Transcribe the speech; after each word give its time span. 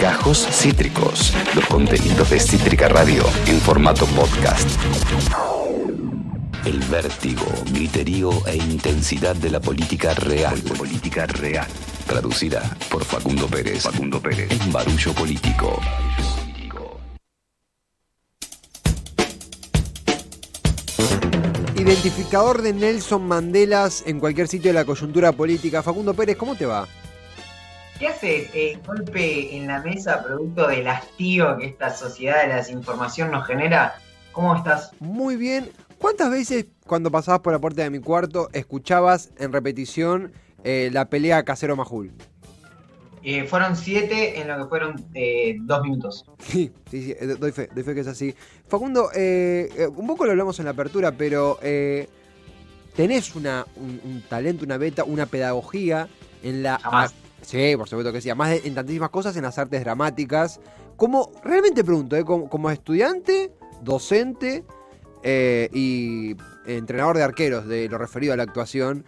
Gajos 0.00 0.46
Cítricos, 0.50 1.32
los 1.54 1.64
contenidos 1.66 2.28
de 2.30 2.38
Cítrica 2.38 2.88
Radio 2.88 3.24
en 3.46 3.58
formato 3.60 4.04
podcast. 4.06 4.68
El 6.66 6.78
vértigo, 6.80 7.46
griterío 7.72 8.30
e 8.46 8.56
intensidad 8.56 9.34
de 9.34 9.50
la 9.50 9.60
política 9.60 10.12
real. 10.14 10.60
Política 10.76 11.26
real. 11.26 11.66
Traducida 12.06 12.62
por 12.90 13.04
Facundo 13.04 13.46
Pérez. 13.46 13.82
Facundo 13.84 14.20
Pérez. 14.20 14.50
En 14.50 14.70
Barullo 14.70 15.14
Político. 15.14 15.80
Identificador 21.76 22.62
de 22.62 22.72
Nelson 22.74 23.26
Mandelas 23.26 24.04
en 24.06 24.20
cualquier 24.20 24.46
sitio 24.46 24.70
de 24.70 24.74
la 24.74 24.84
coyuntura 24.84 25.32
política. 25.32 25.82
Facundo 25.82 26.12
Pérez, 26.14 26.36
¿cómo 26.36 26.54
te 26.54 26.66
va? 26.66 26.86
¿Qué 27.98 28.08
haces? 28.08 28.50
Eh, 28.54 28.78
golpe 28.86 29.56
en 29.56 29.68
la 29.68 29.80
mesa 29.80 30.22
producto 30.22 30.66
del 30.66 30.88
hastío 30.88 31.56
que 31.58 31.66
esta 31.66 31.94
sociedad 31.94 32.42
de 32.42 32.48
la 32.48 32.56
desinformación 32.56 33.30
nos 33.30 33.46
genera. 33.46 33.94
¿Cómo 34.32 34.56
estás? 34.56 34.90
Muy 34.98 35.36
bien. 35.36 35.70
¿Cuántas 35.98 36.30
veces 36.30 36.66
cuando 36.86 37.10
pasabas 37.10 37.40
por 37.40 37.52
la 37.52 37.60
puerta 37.60 37.82
de 37.82 37.90
mi 37.90 38.00
cuarto 38.00 38.48
escuchabas 38.52 39.30
en 39.38 39.52
repetición 39.52 40.32
eh, 40.64 40.90
la 40.92 41.08
pelea 41.08 41.44
Casero 41.44 41.76
Majul? 41.76 42.12
Eh, 43.24 43.44
fueron 43.44 43.76
siete 43.76 44.40
en 44.40 44.48
lo 44.48 44.58
que 44.58 44.64
fueron 44.68 44.96
eh, 45.14 45.56
dos 45.60 45.82
minutos. 45.82 46.24
Sí, 46.40 46.72
sí, 46.90 47.04
sí, 47.04 47.12
eh, 47.12 47.36
doy 47.38 47.52
fe, 47.52 47.68
doy 47.72 47.84
fe 47.84 47.94
que 47.94 48.00
es 48.00 48.08
así. 48.08 48.34
Facundo, 48.66 49.10
eh, 49.14 49.88
un 49.94 50.08
poco 50.08 50.24
lo 50.24 50.32
hablamos 50.32 50.58
en 50.58 50.64
la 50.64 50.72
apertura, 50.72 51.12
pero 51.12 51.58
eh, 51.62 52.08
tenés 52.96 53.36
una, 53.36 53.64
un, 53.76 54.00
un 54.02 54.22
talento, 54.22 54.64
una 54.64 54.76
beta, 54.76 55.04
una 55.04 55.26
pedagogía 55.26 56.08
en 56.42 56.64
la... 56.64 56.80
sí, 57.42 57.76
por 57.76 57.88
supuesto 57.88 58.12
que 58.12 58.20
sí. 58.20 58.30
Además 58.30 58.50
de- 58.50 58.62
en 58.64 58.74
tantísimas 58.74 59.10
cosas, 59.10 59.36
en 59.36 59.42
las 59.42 59.58
artes 59.58 59.80
dramáticas. 59.82 60.60
Como, 60.96 61.30
realmente 61.44 61.84
pregunto, 61.84 62.16
¿eh? 62.16 62.24
como, 62.24 62.70
estudiante, 62.70 63.52
docente 63.82 64.64
eh, 65.22 65.68
y 65.72 66.36
entrenador 66.66 67.16
de 67.16 67.22
arqueros 67.24 67.66
de 67.66 67.88
lo 67.88 67.98
referido 67.98 68.32
a 68.32 68.36
la 68.36 68.44
actuación, 68.44 69.04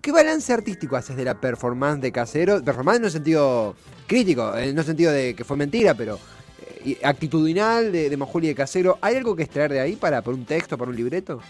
¿qué 0.00 0.12
balance 0.12 0.52
artístico 0.52 0.96
haces 0.96 1.16
de 1.16 1.24
la 1.24 1.40
performance 1.40 2.00
de 2.00 2.12
Casero? 2.12 2.62
Performance 2.62 2.98
en 2.98 3.04
un 3.04 3.10
sentido 3.10 3.76
crítico, 4.06 4.56
en 4.56 4.78
un 4.78 4.84
sentido 4.84 5.10
de 5.12 5.34
que 5.34 5.44
fue 5.44 5.56
mentira, 5.56 5.94
pero 5.94 6.18
eh, 6.84 6.98
actitudinal 7.02 7.90
de, 7.90 8.08
de 8.10 8.16
Majuli 8.16 8.48
de 8.48 8.54
Casero. 8.54 8.98
¿Hay 9.00 9.16
algo 9.16 9.34
que 9.34 9.42
extraer 9.44 9.72
de 9.72 9.80
ahí 9.80 9.96
para, 9.96 10.22
para 10.22 10.36
un 10.36 10.44
texto, 10.44 10.76
para 10.78 10.90
un 10.90 10.96
libreto? 10.96 11.40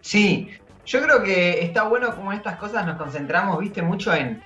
Sí, 0.00 0.48
yo 0.86 1.00
creo 1.02 1.22
que 1.22 1.62
está 1.64 1.84
bueno 1.84 2.14
como 2.16 2.32
estas 2.32 2.56
cosas 2.56 2.84
nos 2.86 2.96
concentramos, 2.96 3.58
viste, 3.60 3.82
mucho 3.82 4.12
en, 4.12 4.42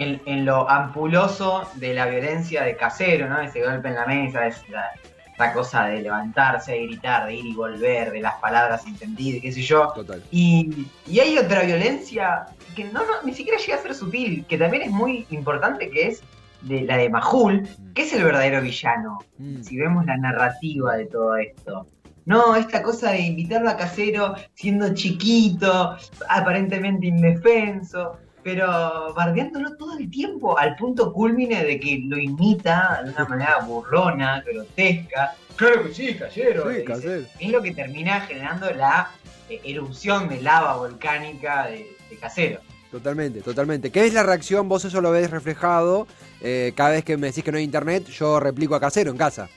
en, 0.00 0.20
en 0.26 0.44
lo 0.44 0.68
ampuloso 0.68 1.68
de 1.74 1.94
la 1.94 2.06
violencia 2.06 2.64
de 2.64 2.76
casero, 2.76 3.28
¿no? 3.28 3.40
Ese 3.40 3.62
golpe 3.62 3.88
en 3.88 3.94
la 3.94 4.06
mesa, 4.06 4.46
es 4.46 4.68
la, 4.68 4.90
esta 5.30 5.52
cosa 5.52 5.86
de 5.86 6.02
levantarse, 6.02 6.72
de 6.72 6.86
gritar, 6.86 7.26
de 7.26 7.34
ir 7.34 7.46
y 7.46 7.54
volver, 7.54 8.10
de 8.12 8.20
las 8.20 8.34
palabras 8.36 8.86
entendidas, 8.86 9.42
qué 9.42 9.52
sé 9.52 9.62
yo. 9.62 9.92
Total. 9.94 10.22
Y, 10.30 10.86
y 11.06 11.20
hay 11.20 11.38
otra 11.38 11.62
violencia 11.62 12.46
que 12.74 12.84
no, 12.84 13.00
no, 13.00 13.22
ni 13.24 13.34
siquiera 13.34 13.58
llega 13.58 13.76
a 13.76 13.82
ser 13.82 13.94
sutil, 13.94 14.44
que 14.46 14.58
también 14.58 14.82
es 14.82 14.90
muy 14.90 15.26
importante, 15.30 15.90
que 15.90 16.08
es 16.08 16.22
de 16.62 16.82
la 16.82 16.96
de 16.98 17.08
Majul, 17.08 17.68
que 17.94 18.02
es 18.02 18.12
el 18.12 18.24
verdadero 18.24 18.60
villano. 18.60 19.18
Mm. 19.38 19.62
Si 19.62 19.78
vemos 19.78 20.04
la 20.06 20.16
narrativa 20.16 20.96
de 20.96 21.06
todo 21.06 21.36
esto. 21.36 21.86
No, 22.26 22.54
esta 22.54 22.82
cosa 22.82 23.12
de 23.12 23.20
invitarlo 23.22 23.70
a 23.70 23.76
casero 23.76 24.34
siendo 24.54 24.94
chiquito, 24.94 25.96
aparentemente 26.28 27.06
indefenso, 27.06 28.18
pero 28.42 29.12
bardeándolo 29.14 29.76
todo 29.76 29.98
el 29.98 30.10
tiempo, 30.10 30.58
al 30.58 30.76
punto 30.76 31.12
culmine 31.12 31.64
de 31.64 31.78
que 31.78 32.02
lo 32.06 32.18
imita 32.18 33.02
de 33.04 33.10
una 33.10 33.24
manera 33.26 33.58
burlona, 33.66 34.42
grotesca. 34.46 35.34
Claro 35.56 35.84
que 35.84 35.94
sí, 35.94 36.14
casero. 36.14 36.72
Sí. 36.72 36.84
Casero. 36.84 37.26
Es 37.38 37.50
lo 37.50 37.62
que 37.62 37.72
termina 37.74 38.20
generando 38.22 38.70
la 38.70 39.10
eh, 39.48 39.60
erupción 39.64 40.28
de 40.28 40.40
lava 40.40 40.76
volcánica 40.76 41.66
de, 41.66 41.96
de 42.08 42.16
casero. 42.16 42.60
Totalmente, 42.90 43.40
totalmente. 43.42 43.90
¿Qué 43.92 44.04
es 44.06 44.12
la 44.14 44.22
reacción? 44.24 44.68
Vos 44.68 44.84
eso 44.84 45.00
lo 45.00 45.12
ves 45.12 45.30
reflejado. 45.30 46.08
eh, 46.40 46.72
cada 46.74 46.90
vez 46.90 47.04
que 47.04 47.16
me 47.16 47.28
decís 47.28 47.44
que 47.44 47.52
no 47.52 47.58
hay 47.58 47.64
internet, 47.64 48.06
yo 48.08 48.40
replico 48.40 48.74
a 48.74 48.80
Casero 48.80 49.10
en 49.12 49.16
casa. 49.16 49.48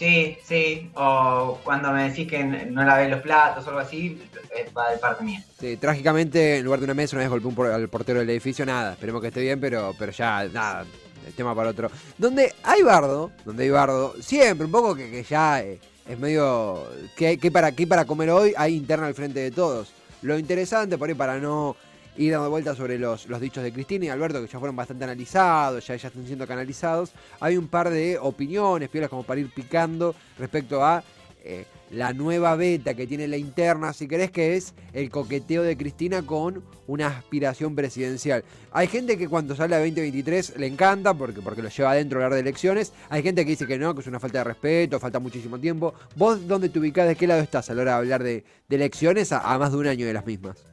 Sí, 0.00 0.38
sí. 0.46 0.90
O 0.94 1.58
cuando 1.62 1.92
me 1.92 2.08
decís 2.08 2.26
que 2.26 2.42
no 2.42 2.82
lavé 2.84 3.06
los 3.10 3.20
platos 3.20 3.66
o 3.66 3.68
algo 3.68 3.80
así, 3.80 4.18
eh, 4.56 4.66
va 4.74 4.90
de 4.92 4.96
parte 4.96 5.22
mía. 5.22 5.44
Sí, 5.60 5.76
trágicamente, 5.76 6.56
en 6.56 6.64
lugar 6.64 6.80
de 6.80 6.84
una 6.86 6.94
mesa, 6.94 7.16
una 7.16 7.24
vez 7.24 7.30
golpeé 7.30 7.48
un 7.48 7.54
por- 7.54 7.66
al 7.70 7.86
portero 7.90 8.20
del 8.20 8.30
edificio, 8.30 8.64
nada. 8.64 8.92
Esperemos 8.94 9.20
que 9.20 9.28
esté 9.28 9.42
bien, 9.42 9.60
pero, 9.60 9.94
pero 9.98 10.10
ya, 10.10 10.44
nada. 10.44 10.86
El 11.26 11.34
tema 11.34 11.54
para 11.54 11.68
otro. 11.68 11.90
Donde 12.16 12.54
hay 12.62 12.82
bardo, 12.82 13.30
donde 13.44 13.64
hay 13.64 13.70
bardo, 13.70 14.14
siempre 14.20 14.64
un 14.64 14.72
poco 14.72 14.94
que, 14.94 15.10
que 15.10 15.22
ya 15.22 15.60
eh, 15.60 15.78
es 16.08 16.18
medio. 16.18 16.82
¿qué, 17.14 17.36
qué 17.36 17.50
para, 17.50 17.72
¿Qué 17.72 17.86
para 17.86 18.06
comer 18.06 18.30
hoy? 18.30 18.54
Hay 18.56 18.74
interna 18.76 19.06
al 19.06 19.14
frente 19.14 19.40
de 19.40 19.50
todos. 19.50 19.92
Lo 20.22 20.38
interesante, 20.38 20.96
por 20.96 21.10
ahí, 21.10 21.14
para 21.14 21.38
no 21.38 21.76
ir 22.24 22.32
dando 22.32 22.50
vueltas 22.50 22.76
sobre 22.76 22.98
los, 22.98 23.26
los 23.28 23.40
dichos 23.40 23.62
de 23.62 23.72
Cristina 23.72 24.04
y 24.04 24.08
Alberto, 24.08 24.40
que 24.42 24.46
ya 24.46 24.58
fueron 24.58 24.76
bastante 24.76 25.04
analizados, 25.04 25.86
ya, 25.86 25.96
ya 25.96 26.08
están 26.08 26.26
siendo 26.26 26.46
canalizados, 26.46 27.12
hay 27.40 27.56
un 27.56 27.66
par 27.66 27.88
de 27.88 28.18
opiniones, 28.18 28.90
piolas 28.90 29.08
como 29.08 29.22
para 29.22 29.40
ir 29.40 29.50
picando 29.52 30.14
respecto 30.38 30.84
a 30.84 31.02
eh, 31.42 31.64
la 31.90 32.12
nueva 32.12 32.54
beta 32.54 32.94
que 32.94 33.06
tiene 33.06 33.26
la 33.26 33.36
interna, 33.36 33.92
si 33.92 34.06
querés, 34.06 34.30
que 34.30 34.56
es 34.56 34.74
el 34.92 35.10
coqueteo 35.10 35.62
de 35.62 35.76
Cristina 35.76 36.22
con 36.22 36.62
una 36.86 37.08
aspiración 37.08 37.74
presidencial. 37.74 38.44
Hay 38.70 38.86
gente 38.86 39.16
que 39.16 39.26
cuando 39.26 39.56
sale 39.56 39.74
a 39.74 39.78
2023 39.78 40.58
le 40.58 40.66
encanta 40.66 41.14
porque, 41.14 41.40
porque 41.40 41.62
lo 41.62 41.68
lleva 41.68 41.92
adentro 41.92 42.18
hablar 42.18 42.34
de 42.34 42.40
elecciones. 42.40 42.92
Hay 43.08 43.22
gente 43.22 43.44
que 43.44 43.52
dice 43.52 43.66
que 43.66 43.78
no, 43.78 43.94
que 43.94 44.02
es 44.02 44.06
una 44.06 44.20
falta 44.20 44.38
de 44.38 44.44
respeto, 44.44 45.00
falta 45.00 45.18
muchísimo 45.18 45.58
tiempo. 45.58 45.94
¿Vos 46.14 46.46
dónde 46.46 46.68
te 46.68 46.78
ubicás? 46.78 47.08
¿De 47.08 47.16
qué 47.16 47.26
lado 47.26 47.40
estás 47.40 47.70
a 47.70 47.74
la 47.74 47.82
hora 47.82 47.92
de 47.92 47.98
hablar 47.98 48.22
de, 48.22 48.44
elecciones 48.68 49.32
a 49.32 49.58
más 49.58 49.72
de 49.72 49.78
un 49.78 49.86
año 49.88 50.06
de 50.06 50.12
las 50.12 50.26
mismas? 50.26 50.69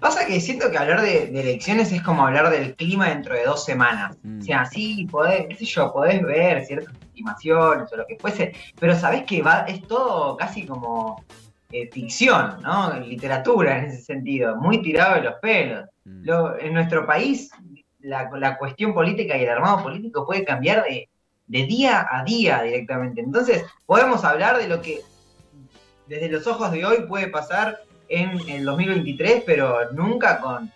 Pasa 0.00 0.26
que 0.26 0.40
siento 0.40 0.70
que 0.70 0.76
hablar 0.78 1.00
de, 1.00 1.26
de 1.26 1.40
elecciones 1.40 1.90
es 1.92 2.02
como 2.02 2.26
hablar 2.26 2.50
del 2.50 2.74
clima 2.74 3.08
dentro 3.08 3.34
de 3.34 3.44
dos 3.44 3.64
semanas. 3.64 4.16
Mm. 4.22 4.40
O 4.40 4.42
sea, 4.42 4.64
sí, 4.66 5.06
podés, 5.10 5.46
qué 5.48 5.54
sé 5.56 5.64
yo, 5.64 5.92
podés 5.92 6.22
ver 6.22 6.64
ciertas 6.66 6.94
estimaciones 7.06 7.92
o 7.92 7.96
lo 7.96 8.06
que 8.06 8.16
fuese, 8.18 8.52
pero 8.78 8.94
sabés 8.96 9.24
que 9.24 9.40
va, 9.42 9.60
es 9.60 9.82
todo 9.86 10.36
casi 10.36 10.66
como 10.66 11.24
eh, 11.72 11.88
ficción, 11.90 12.60
¿no? 12.62 12.98
Literatura 13.00 13.78
en 13.78 13.86
ese 13.86 14.02
sentido, 14.02 14.56
muy 14.56 14.82
tirado 14.82 15.14
de 15.16 15.22
los 15.22 15.34
pelos. 15.40 15.88
Mm. 16.04 16.24
Lo- 16.24 16.58
en 16.58 16.74
nuestro 16.74 17.06
país, 17.06 17.50
la, 18.00 18.28
la 18.36 18.58
cuestión 18.58 18.92
política 18.92 19.36
y 19.38 19.44
el 19.44 19.48
armado 19.48 19.82
político 19.82 20.26
puede 20.26 20.44
cambiar 20.44 20.84
de, 20.84 21.08
de 21.46 21.66
día 21.66 22.06
a 22.10 22.22
día 22.24 22.60
directamente. 22.62 23.22
Entonces, 23.22 23.64
podemos 23.86 24.24
hablar 24.24 24.58
de 24.58 24.68
lo 24.68 24.82
que 24.82 25.00
desde 26.06 26.28
los 26.28 26.46
ojos 26.46 26.70
de 26.72 26.84
hoy 26.84 27.06
puede 27.08 27.28
pasar 27.28 27.78
en 28.08 28.38
el 28.48 28.64
2023, 28.64 29.42
pero 29.46 29.90
nunca 29.92 30.40
con, 30.40 30.70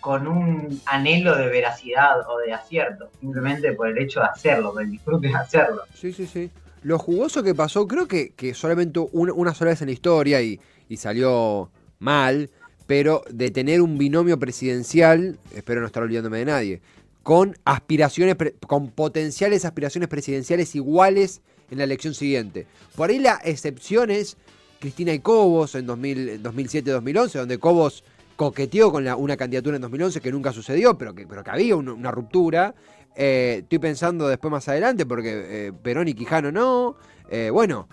con 0.00 0.26
un 0.26 0.80
anhelo 0.86 1.36
de 1.36 1.46
veracidad 1.48 2.20
o 2.28 2.38
de 2.38 2.52
acierto, 2.52 3.10
simplemente 3.20 3.72
por 3.72 3.88
el 3.88 3.98
hecho 3.98 4.20
de 4.20 4.26
hacerlo, 4.26 4.72
por 4.72 4.82
el 4.82 4.90
disfrute 4.90 5.28
de 5.28 5.34
hacerlo. 5.34 5.82
Sí, 5.94 6.12
sí, 6.12 6.26
sí. 6.26 6.50
Lo 6.82 6.98
jugoso 6.98 7.42
que 7.42 7.54
pasó, 7.54 7.86
creo 7.88 8.06
que, 8.06 8.30
que 8.34 8.52
solamente 8.54 9.00
un- 9.00 9.30
una 9.30 9.54
sola 9.54 9.70
vez 9.70 9.80
en 9.80 9.86
la 9.86 9.92
historia 9.92 10.42
y, 10.42 10.60
y 10.88 10.96
salió 10.98 11.70
mal, 11.98 12.50
pero 12.86 13.22
de 13.30 13.50
tener 13.50 13.80
un 13.80 13.96
binomio 13.96 14.38
presidencial, 14.38 15.38
espero 15.54 15.80
no 15.80 15.86
estar 15.86 16.02
olvidándome 16.02 16.38
de 16.38 16.44
nadie, 16.44 16.82
con 17.22 17.56
aspiraciones, 17.64 18.36
con 18.66 18.88
potenciales 18.90 19.64
aspiraciones 19.64 20.08
presidenciales 20.10 20.74
iguales 20.74 21.40
en 21.70 21.78
la 21.78 21.84
elección 21.84 22.12
siguiente. 22.12 22.66
Por 22.94 23.08
ahí 23.08 23.18
la 23.18 23.40
excepción 23.42 24.10
es 24.10 24.36
Cristina 24.84 25.14
y 25.14 25.20
Cobos 25.20 25.74
en 25.76 25.86
2000 25.86 26.42
2007-2011, 26.42 27.32
donde 27.38 27.56
Cobos 27.58 28.04
coqueteó 28.36 28.92
con 28.92 29.02
la- 29.02 29.16
una 29.16 29.34
candidatura 29.34 29.76
en 29.76 29.80
2011 29.82 30.20
que 30.20 30.30
nunca 30.30 30.52
sucedió, 30.52 30.98
pero 30.98 31.14
que, 31.14 31.26
pero 31.26 31.42
que 31.42 31.50
había 31.50 31.74
un- 31.74 31.88
una 31.88 32.10
ruptura. 32.10 32.74
Eh, 33.16 33.60
estoy 33.62 33.78
pensando 33.78 34.28
después 34.28 34.50
más 34.50 34.68
adelante, 34.68 35.06
porque 35.06 35.30
eh, 35.68 35.72
Perón 35.72 36.08
y 36.08 36.12
Quijano 36.12 36.52
no. 36.52 36.96
Eh, 37.30 37.48
bueno, 37.50 37.88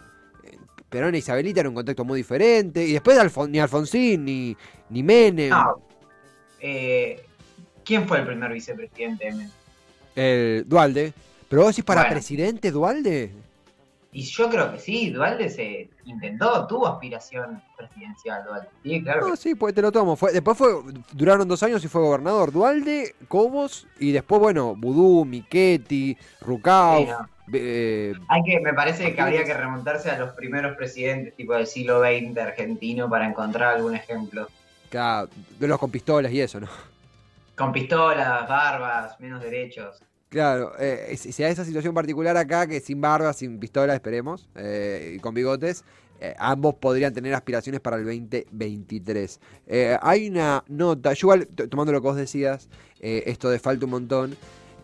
Perón 0.89 1.16
e 1.16 1.19
Isabelita 1.19 1.62
era 1.62 1.69
un 1.69 1.75
contexto 1.75 2.04
muy 2.04 2.18
diferente. 2.19 2.83
Y 2.86 2.92
después 2.92 3.18
Alfon- 3.18 3.50
ni 3.50 3.60
Alfonsín, 3.60 4.25
ni, 4.25 4.57
ni 4.89 5.01
Menem. 5.01 5.50
No. 5.51 5.81
Eh, 6.60 7.24
¿Quién 7.86 8.06
fue 8.06 8.18
el 8.19 8.25
primer 8.25 8.51
vicepresidente 8.51 9.25
de 9.27 9.31
Menem? 9.31 9.50
El 10.13 10.66
Dualde. 10.68 11.13
Pero 11.48 11.62
vos 11.62 11.71
decís 11.74 11.86
para 11.86 12.01
Bueno. 12.01 12.16
presidente 12.16 12.69
Dualde. 12.69 13.31
Y 14.13 14.24
yo 14.24 14.50
creo 14.50 14.72
que 14.74 14.80
sí, 14.80 15.10
Dualde 15.10 15.50
se 15.50 15.90
intentó, 16.04 16.68
tuvo 16.68 16.88
aspiración 16.88 17.62
presidencial, 17.78 18.44
Dualde. 18.44 18.68
Sí, 18.84 19.02
claro. 19.04 19.28
No, 19.28 19.31
que 19.31 19.38
sí, 19.38 19.56
pues 19.56 19.74
te 19.74 19.81
lo 19.81 19.92
tomo. 19.92 20.18
Fue, 20.18 20.34
después 20.34 20.58
fue, 20.58 20.69
duraron 21.13 21.48
dos 21.48 21.63
años 21.63 21.84
y 21.86 21.88
fue 21.88 22.02
gobernador. 22.02 22.52
Dualde, 22.52 23.16
Cobos 23.30 23.88
y 24.00 24.12
después, 24.12 24.42
bueno, 24.42 24.75
Vudú, 24.75 25.24
Michetti, 25.24 26.18
Rucau. 26.42 27.00
Sí, 27.06 27.06
no. 27.10 27.30
eh, 27.54 28.13
Hay 28.28 28.44
que, 28.44 28.60
me 28.60 28.74
parece 28.74 29.16
que 29.16 29.22
habría 29.22 29.46
que 29.46 29.54
remontarse 29.54 30.10
a 30.12 30.18
los 30.19 30.34
primeros 30.34 30.75
presidentes 30.75 31.34
tipo 31.36 31.54
del 31.54 31.66
siglo 31.68 32.02
XX 32.02 32.38
argentino 32.38 33.10
para 33.10 33.25
encontrar 33.30 33.75
algún 33.75 33.96
ejemplo. 33.96 34.50
acá, 34.88 35.25
de 35.57 35.68
los 35.69 35.80
con 35.80 35.90
pistolas 35.90 36.34
y 36.34 36.42
eso, 36.42 36.60
¿no? 36.60 36.68
Con 37.56 37.72
pistolas, 37.72 38.48
barbas, 38.50 39.18
menos 39.22 39.42
derechos. 39.42 40.02
Claro, 40.31 40.72
eh, 40.80 41.13
si 41.18 41.33
se 41.33 41.44
da 41.44 41.50
esa 41.50 41.66
situación 41.66 41.94
particular 41.94 42.38
acá, 42.38 42.66
que 42.66 42.80
sin 42.80 43.01
barba, 43.01 43.33
sin 43.33 43.60
pistola, 43.60 43.94
esperemos, 43.94 44.48
eh, 44.56 45.16
y 45.18 45.19
con 45.19 45.33
bigotes, 45.33 45.83
eh, 46.22 46.33
ambos 46.39 46.75
podrían 46.75 47.13
tener 47.13 47.33
aspiraciones 47.33 47.81
para 47.81 47.98
el 47.98 48.06
2023. 48.06 49.42
Eh, 49.68 49.98
hay 50.01 50.30
una 50.30 50.63
nota, 50.69 51.12
yo 51.12 51.33
tomando 51.69 51.92
lo 51.92 52.01
que 52.01 52.07
vos 52.07 52.16
decías, 52.16 52.69
esto 53.01 53.50
de 53.50 53.60
falta 53.60 53.83
un 53.83 53.92
montón, 53.92 54.38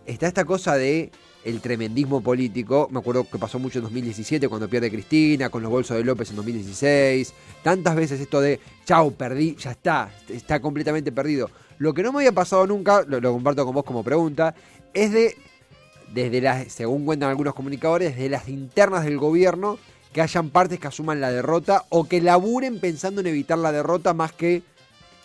está 0.06 0.28
esta 0.28 0.44
cosa 0.44 0.76
de 0.76 1.12
el 1.46 1.62
tremendismo 1.62 2.20
político, 2.20 2.90
me 2.92 3.00
acuerdo 3.00 3.24
que 3.24 3.38
pasó 3.38 3.58
mucho 3.58 3.80
en 3.80 3.84
2017 3.84 4.50
cuando 4.50 4.68
pierde 4.68 4.92
Cristina, 4.92 5.50
con 5.50 5.64
los 5.64 5.72
bolsos 5.72 5.96
de 5.96 6.04
López 6.04 6.30
en 6.32 6.36
2016, 6.36 7.34
tantas 7.64 7.96
veces 7.96 8.20
esto 8.20 8.42
de, 8.42 8.60
chau, 8.84 9.14
perdí, 9.14 9.56
ya 9.56 9.72
está, 9.72 10.12
está 10.28 10.60
completamente 10.60 11.14
perdido. 11.14 11.50
Lo 11.78 11.94
que 11.94 12.04
no 12.04 12.12
me 12.12 12.20
había 12.20 12.34
pasado 12.34 12.68
nunca, 12.68 13.04
lo, 13.08 13.22
lo 13.22 13.32
comparto 13.32 13.64
con 13.64 13.76
vos 13.76 13.86
como 13.86 14.04
pregunta, 14.04 14.56
es 14.94 15.12
de, 15.12 15.38
desde 16.14 16.42
las, 16.42 16.72
según 16.72 17.06
cuentan 17.06 17.30
algunos 17.30 17.54
comunicadores, 17.54 18.16
desde 18.16 18.30
las 18.30 18.48
internas 18.48 19.04
del 19.04 19.18
gobierno, 19.18 19.78
que 20.14 20.22
hayan 20.22 20.50
partes 20.50 20.80
que 20.80 20.88
asuman 20.88 21.22
la 21.22 21.32
derrota 21.32 21.86
o 21.90 22.08
que 22.08 22.22
laburen 22.22 22.80
pensando 22.80 23.22
en 23.22 23.28
evitar 23.28 23.58
la 23.58 23.72
derrota 23.72 24.14
más 24.14 24.32
que 24.32 24.64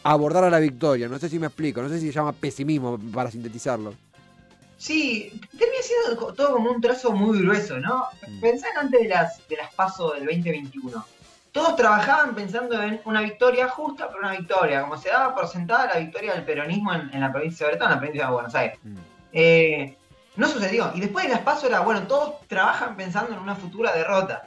abordar 0.02 0.44
a 0.44 0.50
la 0.50 0.58
victoria. 0.58 1.08
No 1.08 1.18
sé 1.18 1.28
si 1.28 1.38
me 1.38 1.46
explico, 1.46 1.82
no 1.82 1.88
sé 1.88 1.98
si 1.98 2.08
se 2.08 2.12
llama 2.12 2.32
pesimismo 2.32 2.98
para 3.12 3.30
sintetizarlo. 3.30 3.94
Sí, 4.76 5.40
termina 5.56 5.82
siendo 5.82 6.34
todo 6.34 6.54
como 6.54 6.72
un 6.72 6.80
trazo 6.80 7.12
muy 7.12 7.40
grueso, 7.40 7.78
¿no? 7.78 8.06
Mm. 8.26 8.40
Pensá 8.40 8.66
en 8.70 8.78
antes 8.78 9.00
de 9.02 9.08
las, 9.08 9.48
de 9.48 9.56
las 9.56 9.72
pasos 9.74 10.14
del 10.14 10.26
2021. 10.26 11.06
Todos 11.52 11.76
trabajaban 11.76 12.34
pensando 12.34 12.82
en 12.82 13.00
una 13.04 13.20
victoria 13.20 13.68
justa, 13.68 14.08
pero 14.08 14.20
una 14.20 14.32
victoria, 14.32 14.82
como 14.82 14.96
se 14.96 15.10
daba 15.10 15.34
por 15.34 15.46
sentada 15.46 15.86
la 15.86 15.98
victoria 15.98 16.32
del 16.32 16.44
peronismo 16.44 16.92
en, 16.94 17.10
en 17.12 17.20
la 17.20 17.30
provincia 17.30 17.66
de 17.66 17.72
Bertón, 17.72 17.88
en 17.88 17.94
la 17.94 18.00
provincia 18.00 18.26
de 18.26 18.32
Buenos 18.32 18.54
Aires. 18.54 18.78
Eh, 19.32 19.96
no 20.36 20.48
sucedió. 20.48 20.92
Y 20.94 21.00
después 21.00 21.26
de 21.26 21.32
las 21.32 21.40
pasos 21.40 21.64
era, 21.64 21.80
bueno, 21.80 22.02
todos 22.06 22.46
trabajan 22.48 22.96
pensando 22.96 23.32
en 23.32 23.38
una 23.38 23.54
futura 23.54 23.92
derrota. 23.92 24.46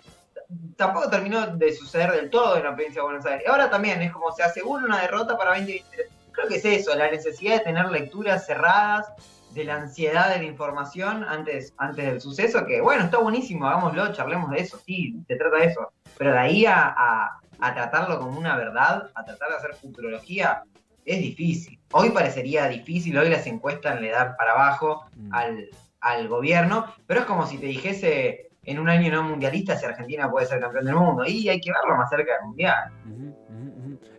Tampoco 0.78 1.10
terminó 1.10 1.46
de 1.48 1.74
suceder 1.74 2.12
del 2.12 2.30
todo 2.30 2.58
en 2.58 2.64
la 2.64 2.76
provincia 2.76 3.02
de 3.02 3.06
Buenos 3.06 3.26
Aires. 3.26 3.48
Ahora 3.48 3.70
también 3.70 4.02
es 4.02 4.12
como 4.12 4.32
se 4.32 4.44
asegura 4.44 4.86
una 4.86 5.02
derrota 5.02 5.38
para 5.38 5.52
2023. 5.52 6.08
Creo 6.32 6.48
que 6.48 6.56
es 6.56 6.66
eso, 6.66 6.94
la 6.96 7.10
necesidad 7.10 7.54
de 7.60 7.60
tener 7.62 7.86
lecturas 7.90 8.46
cerradas, 8.46 9.08
de 9.52 9.64
la 9.64 9.76
ansiedad 9.76 10.30
de 10.32 10.40
la 10.40 10.44
información 10.44 11.24
antes, 11.30 11.74
antes 11.78 12.06
del 12.06 12.20
suceso, 12.20 12.66
que 12.66 12.82
bueno, 12.82 13.06
está 13.06 13.20
buenísimo, 13.20 13.66
hagámoslo, 13.66 14.12
charlemos 14.12 14.52
de 14.52 14.60
eso, 14.60 14.78
sí, 14.86 15.16
se 15.30 15.36
trata 15.38 15.56
de 15.58 15.66
eso. 15.68 15.94
Pero 16.18 16.34
de 16.34 16.40
ahí 16.40 16.66
a, 16.66 16.94
a- 16.98 17.40
a 17.62 17.74
tratarlo 17.74 18.20
como 18.20 18.38
una 18.38 18.58
verdad, 18.58 19.10
a 19.16 19.24
tratar 19.24 19.48
de 19.50 19.56
hacer 19.56 19.76
futurología, 19.76 20.64
es 21.06 21.20
difícil. 21.20 21.80
Hoy 21.94 22.10
parecería 22.10 22.68
difícil, 22.68 23.18
hoy 23.18 23.30
las 23.30 23.46
encuestas 23.48 24.02
le 24.02 24.10
dan 24.10 24.36
para 24.38 24.52
abajo 24.54 25.06
Mm. 25.16 25.34
al, 25.34 25.70
al 26.02 26.28
gobierno, 26.28 26.86
pero 27.08 27.22
es 27.22 27.26
como 27.26 27.46
si 27.48 27.58
te 27.58 27.68
dijese 27.68 28.50
en 28.64 28.80
un 28.80 28.90
año 28.90 29.12
no 29.12 29.24
mundialista 29.24 29.78
si 29.78 29.86
Argentina 29.86 30.30
puede 30.30 30.48
ser 30.48 30.60
campeón 30.60 30.86
del 30.86 30.96
mundo, 30.96 31.24
y 31.26 31.48
hay 31.50 31.62
que 31.62 31.72
verlo 31.72 31.96
más 31.96 32.10
cerca 32.10 32.34
del 32.34 32.48
mundial. 32.48 32.92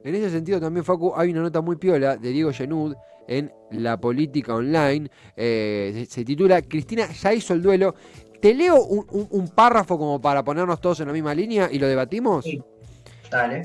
En 0.05 0.15
ese 0.15 0.31
sentido 0.31 0.61
también, 0.61 0.85
Facu, 0.85 1.13
hay 1.17 1.31
una 1.33 1.43
nota 1.43 1.61
muy 1.61 1.77
piola 1.77 2.17
de 2.17 2.31
Diego 2.31 2.53
Genud 2.53 2.95
en 3.27 3.53
La 3.73 3.99
Política 4.01 4.55
Online. 4.55 5.11
eh, 5.37 5.91
se, 5.95 6.07
se 6.07 6.25
titula 6.25 6.63
Cristina 6.63 7.09
ya 7.09 7.35
hizo 7.35 7.53
el 7.55 7.63
duelo. 7.63 7.95
Te 8.41 8.55
leo 8.55 8.81
un, 8.85 9.05
un- 9.11 9.27
un 9.31 9.49
párrafo 9.49 9.99
como 9.99 10.21
para 10.21 10.45
ponernos 10.45 10.81
todos 10.81 11.01
en 11.01 11.09
la 11.09 11.13
misma 11.13 11.35
línea 11.35 11.69
y 11.73 11.79
lo 11.81 11.89
debatimos. 11.89 12.45
Sí. 12.45 12.63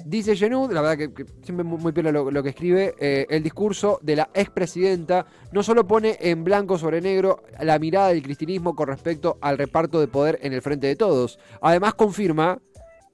Dice 0.05 0.35
Genud, 0.35 0.71
la 0.71 0.81
verdad 0.81 1.13
que, 1.13 1.25
siempre 1.43 1.63
muy, 1.63 1.77
muy 1.79 1.91
lo, 1.93 2.43
que 2.43 2.49
escribe, 2.49 2.95
eh, 2.99 3.25
el 3.29 3.43
discurso 3.43 3.99
de 4.01 4.15
la 4.15 4.29
expresidenta 4.33 5.25
no 5.51 5.63
solo 5.63 5.85
pone 5.85 6.17
en 6.19 6.43
blanco 6.43 6.77
sobre 6.77 7.01
negro 7.01 7.43
la 7.59 7.77
mirada 7.79 8.09
del 8.09 8.23
cristinismo 8.23 8.75
con 8.75 8.87
respecto 8.87 9.37
al 9.41 9.57
reparto 9.57 9.99
de 9.99 10.07
poder 10.07 10.39
en 10.41 10.53
el 10.53 10.61
frente 10.61 10.87
de 10.87 10.95
todos, 10.95 11.39
además 11.61 11.93
confirma, 11.93 12.59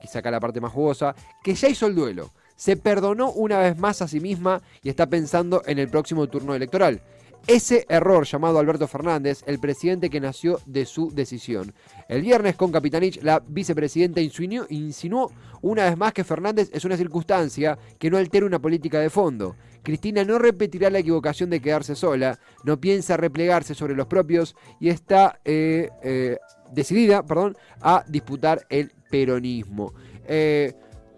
y 0.01 0.07
saca 0.07 0.31
la 0.31 0.39
parte 0.39 0.61
más 0.61 0.71
jugosa, 0.71 1.15
que 1.43 1.55
ya 1.55 1.67
hizo 1.67 1.87
el 1.87 1.95
duelo, 1.95 2.31
se 2.55 2.75
perdonó 2.75 3.31
una 3.31 3.59
vez 3.59 3.77
más 3.77 4.01
a 4.01 4.07
sí 4.07 4.19
misma 4.19 4.61
y 4.81 4.89
está 4.89 5.07
pensando 5.07 5.61
en 5.65 5.79
el 5.79 5.89
próximo 5.89 6.27
turno 6.27 6.55
electoral. 6.55 7.01
Ese 7.45 7.85
error 7.87 8.25
llamado 8.25 8.59
Alberto 8.59 8.87
Fernández, 8.87 9.43
el 9.45 9.59
presidente 9.59 10.09
que 10.09 10.19
nació 10.19 10.59
de 10.65 10.85
su 10.85 11.11
decisión. 11.13 11.73
El 12.09 12.21
viernes 12.21 12.55
con 12.55 12.71
Capitanich, 12.71 13.21
la 13.21 13.41
vicepresidenta 13.45 14.19
insinuó, 14.19 14.65
insinuó 14.69 15.31
una 15.61 15.85
vez 15.85 15.97
más 15.97 16.13
que 16.13 16.23
Fernández 16.23 16.69
es 16.73 16.85
una 16.85 16.97
circunstancia 16.97 17.77
que 17.97 18.09
no 18.09 18.17
altera 18.17 18.45
una 18.45 18.59
política 18.59 18.99
de 18.99 19.09
fondo. 19.09 19.55
Cristina 19.81 20.25
no 20.25 20.37
repetirá 20.37 20.89
la 20.89 20.99
equivocación 20.99 21.49
de 21.49 21.61
quedarse 21.61 21.95
sola, 21.95 22.37
no 22.65 22.79
piensa 22.79 23.15
replegarse 23.15 23.73
sobre 23.73 23.95
los 23.95 24.07
propios 24.07 24.55
y 24.81 24.89
está 24.89 25.39
eh, 25.45 25.89
eh, 26.03 26.37
decidida 26.73 27.25
perdón, 27.25 27.55
a 27.81 28.03
disputar 28.07 28.65
el 28.69 28.91
peronismo. 29.09 29.93
Eh, 30.27 30.73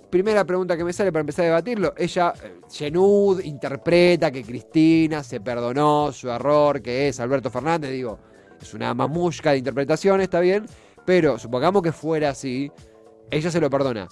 primera 0.10 0.44
pregunta 0.46 0.76
que 0.76 0.84
me 0.84 0.94
sale 0.94 1.12
para 1.12 1.22
empezar 1.22 1.44
a 1.44 1.48
debatirlo. 1.50 1.94
Ella, 1.98 2.34
eh, 2.44 2.60
Genud, 2.72 3.42
interpreta 3.44 4.32
que 4.32 4.44
Cristina 4.44 5.24
se 5.24 5.40
perdonó 5.42 6.12
su 6.12 6.30
error, 6.30 6.82
que 6.82 7.08
es 7.08 7.20
Alberto 7.20 7.50
Fernández. 7.50 7.92
Digo, 7.92 8.20
es 8.62 8.74
una 8.74 8.94
mamushka 8.94 9.52
de 9.52 9.58
interpretación, 9.60 10.22
está 10.22 10.40
bien. 10.40 10.66
Pero 11.06 11.40
supongamos 11.40 11.82
que 11.82 11.92
fuera 11.92 12.30
así, 12.30 12.72
ella 13.32 13.50
se 13.52 13.60
lo 13.62 13.70
perdona. 13.70 14.08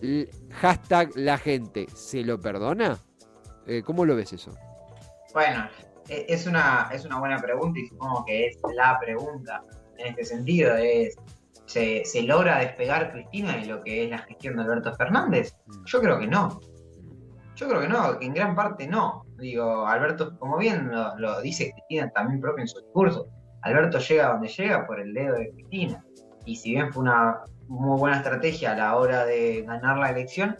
L- 0.00 0.28
hashtag 0.50 1.10
la 1.16 1.38
gente, 1.38 1.86
¿se 1.94 2.22
lo 2.22 2.40
perdona? 2.40 2.98
Eh, 3.66 3.82
¿Cómo 3.84 4.04
lo 4.04 4.16
ves 4.16 4.32
eso? 4.32 4.52
Bueno, 5.32 5.68
e- 6.08 6.26
es 6.28 6.46
una, 6.46 6.88
es 6.92 7.04
una 7.04 7.18
buena 7.20 7.38
pregunta 7.40 7.78
y 7.78 7.86
supongo 7.86 8.24
que 8.24 8.46
es 8.46 8.58
la 8.74 8.98
pregunta 8.98 9.62
en 9.98 10.08
este 10.08 10.24
sentido. 10.24 10.74
Es, 10.76 11.14
¿se, 11.72 12.04
se 12.04 12.22
logra 12.22 12.58
despegar 12.58 13.12
Cristina 13.12 13.56
de 13.56 13.66
lo 13.66 13.82
que 13.82 14.04
es 14.04 14.10
la 14.10 14.18
gestión 14.18 14.56
de 14.56 14.62
Alberto 14.62 14.94
Fernández? 14.94 15.56
Yo 15.86 16.00
creo 16.00 16.18
que 16.18 16.26
no. 16.26 16.60
Yo 17.54 17.68
creo 17.68 17.80
que 17.80 17.88
no, 17.88 18.18
que 18.18 18.26
en 18.26 18.34
gran 18.34 18.54
parte 18.54 18.86
no. 18.86 19.24
Digo, 19.38 19.86
Alberto, 19.86 20.38
como 20.38 20.58
bien 20.58 20.90
lo, 20.90 21.16
lo 21.18 21.40
dice 21.40 21.72
Cristina 21.72 22.10
también 22.10 22.40
propio 22.40 22.62
en 22.62 22.68
su 22.68 22.80
discurso, 22.80 23.26
Alberto 23.62 23.98
llega 23.98 24.28
donde 24.32 24.48
llega 24.48 24.86
por 24.86 25.00
el 25.00 25.12
dedo 25.14 25.34
de 25.36 25.50
Cristina. 25.50 26.04
Y 26.44 26.56
si 26.56 26.72
bien 26.72 26.92
fue 26.92 27.02
una 27.02 27.40
muy 27.68 27.98
buena 27.98 28.16
estrategia 28.16 28.72
a 28.72 28.76
la 28.76 28.96
hora 28.96 29.24
de 29.24 29.62
ganar 29.62 29.98
la 29.98 30.10
elección, 30.10 30.56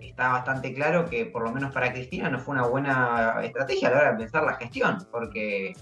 está 0.00 0.28
bastante 0.32 0.74
claro 0.74 1.06
que 1.08 1.26
por 1.26 1.42
lo 1.44 1.52
menos 1.52 1.72
para 1.72 1.92
Cristina 1.92 2.28
no 2.28 2.38
fue 2.38 2.54
una 2.54 2.66
buena 2.66 3.38
estrategia 3.42 3.88
a 3.88 3.90
la 3.92 3.96
hora 3.98 4.12
de 4.12 4.18
pensar 4.18 4.42
la 4.44 4.54
gestión, 4.54 4.98
porque, 5.12 5.72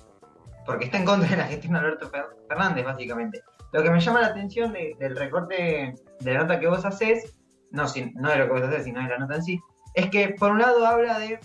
porque 0.66 0.84
está 0.84 0.98
en 0.98 1.04
contra 1.06 1.28
de 1.30 1.36
la 1.36 1.44
gestión 1.46 1.72
de 1.72 1.78
Alberto 1.78 2.10
Fer- 2.10 2.28
Fernández, 2.48 2.84
básicamente. 2.84 3.40
Lo 3.72 3.82
que 3.82 3.90
me 3.90 4.00
llama 4.00 4.20
la 4.20 4.28
atención 4.28 4.72
de- 4.72 4.96
del 4.98 5.16
recorte 5.16 5.94
de 6.20 6.32
la 6.34 6.40
nota 6.40 6.58
que 6.58 6.66
vos 6.66 6.84
haces, 6.84 7.36
no, 7.70 7.86
si- 7.86 8.12
no 8.14 8.30
de 8.30 8.36
lo 8.38 8.46
que 8.46 8.52
vos 8.52 8.62
haces, 8.62 8.84
sino 8.84 9.00
de 9.02 9.08
la 9.08 9.18
nota 9.18 9.36
en 9.36 9.42
sí, 9.44 9.60
es 9.94 10.10
que 10.10 10.30
por 10.30 10.50
un 10.52 10.58
lado 10.60 10.84
habla 10.86 11.18
de 11.18 11.38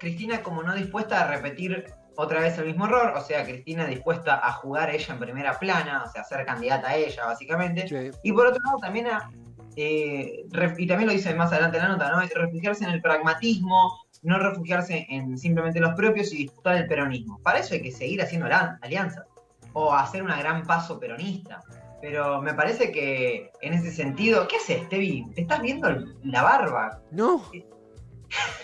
Cristina 0.00 0.42
como 0.42 0.62
no 0.62 0.74
dispuesta 0.74 1.20
a 1.22 1.28
repetir 1.28 1.84
otra 2.16 2.40
vez 2.40 2.56
el 2.58 2.66
mismo 2.66 2.86
error, 2.86 3.12
o 3.16 3.20
sea, 3.20 3.44
Cristina 3.44 3.86
dispuesta 3.86 4.40
a 4.46 4.52
jugar 4.52 4.90
ella 4.90 5.14
en 5.14 5.18
primera 5.20 5.58
plana, 5.58 6.04
o 6.04 6.10
sea, 6.10 6.22
ser 6.24 6.44
candidata 6.44 6.88
a 6.90 6.96
ella, 6.96 7.26
básicamente, 7.26 7.88
Sí. 7.88 8.10
y 8.22 8.32
por 8.32 8.46
otro 8.46 8.62
lado 8.64 8.78
también 8.78 9.06
a, 9.08 9.30
eh, 9.76 10.44
y 10.78 10.86
también 10.86 11.06
lo 11.08 11.12
dice 11.12 11.34
más 11.34 11.50
adelante 11.52 11.78
en 11.78 11.82
la 11.84 11.88
nota, 11.90 12.10
¿no? 12.10 12.20
Es 12.20 12.32
refugiarse 12.34 12.84
en 12.84 12.90
el 12.90 13.02
pragmatismo, 13.02 14.00
no 14.22 14.38
refugiarse 14.38 15.06
en 15.10 15.36
simplemente 15.36 15.80
los 15.80 15.94
propios 15.94 16.32
y 16.32 16.38
disputar 16.38 16.76
el 16.76 16.86
peronismo. 16.86 17.40
Para 17.42 17.58
eso 17.58 17.74
hay 17.74 17.82
que 17.82 17.90
seguir 17.90 18.22
haciendo 18.22 18.46
alianzas 18.80 19.26
o 19.74 19.92
hacer 19.92 20.22
una 20.22 20.38
gran 20.38 20.64
paso 20.64 20.98
peronista. 20.98 21.60
Pero 22.00 22.40
me 22.40 22.54
parece 22.54 22.90
que 22.90 23.50
en 23.60 23.74
ese 23.74 23.90
sentido, 23.92 24.48
¿qué 24.48 24.56
haces, 24.56 24.88
Tevi? 24.88 25.26
¿Te 25.34 25.42
estás 25.42 25.60
viendo 25.60 25.88
la 26.22 26.42
barba? 26.42 27.00
No. 27.10 27.42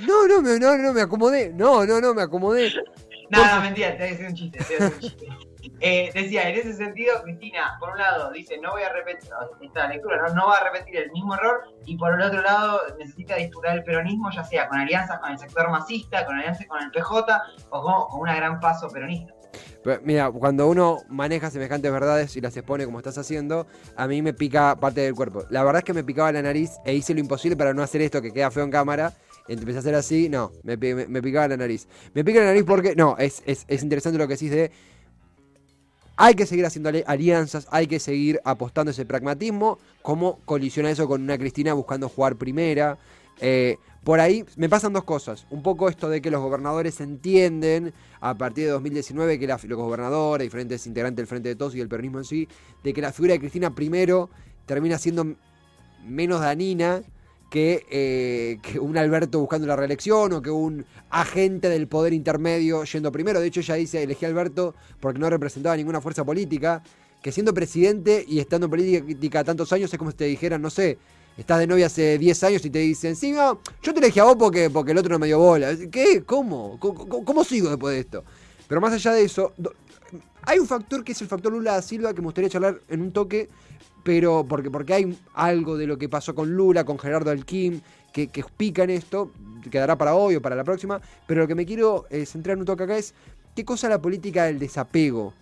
No, 0.00 0.26
no, 0.26 0.42
me, 0.42 0.58
no, 0.58 0.76
no, 0.76 0.92
me 0.92 1.02
acomodé. 1.02 1.52
No, 1.52 1.86
no, 1.86 2.00
no, 2.00 2.14
me 2.14 2.22
acomodé. 2.22 2.72
No, 3.30 3.46
no, 3.46 3.60
mentira, 3.60 3.92
te 3.92 3.98
voy 3.98 4.06
a 4.06 4.10
decir 4.10 4.26
un 4.26 4.34
chiste, 4.34 4.58
te 4.58 4.76
voy 4.76 4.86
a 4.86 4.90
decir 4.90 4.94
un 4.94 5.00
chiste. 5.00 5.26
Eh, 5.82 6.10
decía, 6.12 6.48
en 6.48 6.58
ese 6.58 6.74
sentido, 6.74 7.22
Cristina, 7.22 7.76
por 7.80 7.90
un 7.90 7.98
lado, 7.98 8.30
dice, 8.32 8.58
no 8.58 8.72
voy 8.72 8.82
a 8.82 8.92
repetir, 8.92 9.30
esta 9.62 9.88
lectura, 9.88 10.16
no, 10.26 10.34
no 10.34 10.46
va 10.48 10.58
a 10.58 10.64
repetir 10.64 10.96
el 10.96 11.10
mismo 11.10 11.34
error, 11.34 11.74
y 11.86 11.96
por 11.96 12.14
el 12.14 12.20
otro 12.20 12.42
lado, 12.42 12.80
necesita 12.98 13.36
disputar 13.36 13.76
el 13.76 13.84
peronismo, 13.84 14.30
ya 14.30 14.44
sea 14.44 14.68
con 14.68 14.78
alianzas 14.78 15.18
con 15.20 15.32
el 15.32 15.38
sector 15.38 15.70
masista, 15.70 16.26
con 16.26 16.36
alianzas 16.36 16.66
con 16.66 16.82
el 16.82 16.90
PJ, 16.90 17.42
o 17.70 17.82
con, 17.82 18.08
con 18.08 18.20
una 18.20 18.36
gran 18.36 18.60
paso 18.60 18.88
peronista. 18.88 19.32
Mira, 20.04 20.30
cuando 20.30 20.68
uno 20.68 20.98
maneja 21.08 21.50
semejantes 21.50 21.90
verdades 21.90 22.36
y 22.36 22.40
las 22.42 22.54
expone 22.54 22.84
como 22.84 22.98
estás 22.98 23.16
haciendo, 23.16 23.66
a 23.96 24.06
mí 24.06 24.20
me 24.20 24.34
pica 24.34 24.76
parte 24.76 25.00
del 25.00 25.14
cuerpo. 25.14 25.44
La 25.48 25.64
verdad 25.64 25.78
es 25.80 25.84
que 25.84 25.94
me 25.94 26.04
picaba 26.04 26.30
la 26.32 26.42
nariz 26.42 26.72
e 26.84 26.94
hice 26.94 27.14
lo 27.14 27.20
imposible 27.20 27.56
para 27.56 27.72
no 27.72 27.82
hacer 27.82 28.02
esto 28.02 28.20
que 28.20 28.30
queda 28.32 28.50
feo 28.50 28.64
en 28.64 28.70
cámara. 28.70 29.14
Empecé 29.48 29.78
a 29.78 29.80
hacer 29.80 29.94
así, 29.94 30.28
no, 30.28 30.52
me, 30.62 30.76
me- 30.76 31.22
picaba 31.22 31.48
la 31.48 31.56
nariz. 31.56 31.88
Me 32.14 32.22
pica 32.24 32.40
la 32.40 32.46
nariz 32.46 32.64
porque, 32.64 32.94
no, 32.94 33.16
es, 33.18 33.42
es, 33.46 33.64
es 33.68 33.82
interesante 33.82 34.18
lo 34.18 34.28
que 34.28 34.34
decís 34.34 34.50
de... 34.50 34.70
Hay 36.16 36.34
que 36.34 36.44
seguir 36.44 36.66
haciendo 36.66 36.90
ali- 36.90 37.02
alianzas, 37.06 37.66
hay 37.70 37.86
que 37.86 37.98
seguir 37.98 38.38
apostando 38.44 38.90
ese 38.90 39.06
pragmatismo. 39.06 39.78
¿Cómo 40.02 40.40
colisiona 40.44 40.90
eso 40.90 41.08
con 41.08 41.22
una 41.22 41.38
Cristina 41.38 41.72
buscando 41.72 42.10
jugar 42.10 42.36
primera? 42.36 42.98
Eh, 43.40 43.78
por 44.04 44.20
ahí 44.20 44.44
me 44.56 44.68
pasan 44.68 44.92
dos 44.92 45.04
cosas. 45.04 45.46
Un 45.50 45.62
poco 45.62 45.88
esto 45.88 46.08
de 46.08 46.22
que 46.22 46.30
los 46.30 46.40
gobernadores 46.40 47.00
entienden 47.00 47.92
a 48.20 48.36
partir 48.36 48.64
de 48.64 48.70
2019 48.70 49.38
que 49.38 49.46
los 49.46 49.78
gobernadores, 49.78 50.46
diferentes 50.46 50.86
integrantes 50.86 51.16
del 51.16 51.26
Frente 51.26 51.48
de 51.50 51.56
Todos 51.56 51.74
y 51.74 51.80
el 51.80 51.88
peronismo 51.88 52.18
en 52.18 52.24
sí, 52.24 52.48
de 52.82 52.92
que 52.92 53.02
la 53.02 53.12
figura 53.12 53.34
de 53.34 53.40
Cristina 53.40 53.74
primero 53.74 54.30
termina 54.64 54.98
siendo 54.98 55.36
menos 56.06 56.40
danina 56.40 57.02
que, 57.50 57.84
eh, 57.90 58.58
que, 58.62 58.78
un 58.78 58.96
Alberto 58.96 59.40
buscando 59.40 59.66
la 59.66 59.76
reelección 59.76 60.32
o 60.32 60.40
que 60.40 60.50
un 60.50 60.86
agente 61.10 61.68
del 61.68 61.88
poder 61.88 62.12
intermedio 62.12 62.84
yendo 62.84 63.12
primero. 63.12 63.40
De 63.40 63.48
hecho, 63.48 63.60
ella 63.60 63.74
dice, 63.74 64.02
elegí 64.02 64.24
a 64.24 64.28
Alberto 64.28 64.74
porque 65.00 65.18
no 65.18 65.28
representaba 65.28 65.76
ninguna 65.76 66.00
fuerza 66.00 66.24
política, 66.24 66.82
que 67.20 67.32
siendo 67.32 67.52
presidente 67.52 68.24
y 68.26 68.38
estando 68.38 68.66
en 68.66 68.70
política 68.70 69.44
tantos 69.44 69.72
años 69.72 69.92
es 69.92 69.98
como 69.98 70.12
si 70.12 70.16
te 70.16 70.24
dijeran, 70.24 70.62
no 70.62 70.70
sé, 70.70 70.96
estás 71.40 71.58
de 71.58 71.66
novia 71.66 71.86
hace 71.86 72.18
10 72.18 72.44
años 72.44 72.64
y 72.64 72.70
te 72.70 72.78
dicen, 72.80 73.16
sí, 73.16 73.32
no, 73.32 73.60
yo 73.82 73.94
te 73.94 73.98
elegí 73.98 74.20
a 74.20 74.24
vos 74.24 74.36
porque, 74.38 74.68
porque 74.68 74.92
el 74.92 74.98
otro 74.98 75.12
no 75.12 75.18
me 75.18 75.26
dio 75.26 75.38
bola. 75.38 75.74
¿Qué? 75.90 76.22
¿Cómo? 76.24 76.78
¿Cómo, 76.78 77.44
sigo 77.44 77.70
después 77.70 77.94
de 77.94 78.00
esto? 78.00 78.24
Pero 78.68 78.80
más 78.80 78.92
allá 78.92 79.12
de 79.12 79.24
eso, 79.24 79.54
hay 80.42 80.58
un 80.58 80.66
factor 80.66 81.02
que 81.02 81.12
es 81.12 81.22
el 81.22 81.28
factor 81.28 81.52
Lula 81.52 81.72
da 81.72 81.82
Silva 81.82 82.12
que 82.12 82.20
me 82.20 82.26
gustaría 82.26 82.50
charlar 82.50 82.80
en 82.88 83.00
un 83.00 83.12
toque, 83.12 83.48
pero 84.04 84.44
porque, 84.46 84.70
porque 84.70 84.92
hay 84.92 85.18
algo 85.32 85.78
de 85.78 85.86
lo 85.86 85.96
que 85.96 86.10
pasó 86.10 86.34
con 86.34 86.54
Lula, 86.54 86.84
con 86.84 86.98
Gerardo 86.98 87.30
Alquim, 87.30 87.80
que, 88.12 88.28
que 88.28 88.44
en 88.58 88.90
esto, 88.90 89.30
quedará 89.70 89.96
para 89.96 90.14
hoy 90.14 90.36
o 90.36 90.42
para 90.42 90.56
la 90.56 90.64
próxima, 90.64 91.00
pero 91.26 91.40
lo 91.40 91.48
que 91.48 91.54
me 91.54 91.64
quiero 91.64 92.04
eh, 92.10 92.26
centrar 92.26 92.54
en 92.54 92.60
un 92.60 92.66
toque 92.66 92.84
acá 92.84 92.98
es 92.98 93.14
qué 93.56 93.64
cosa 93.64 93.88
la 93.88 94.00
política 94.00 94.44
del 94.44 94.58
desapego, 94.58 95.32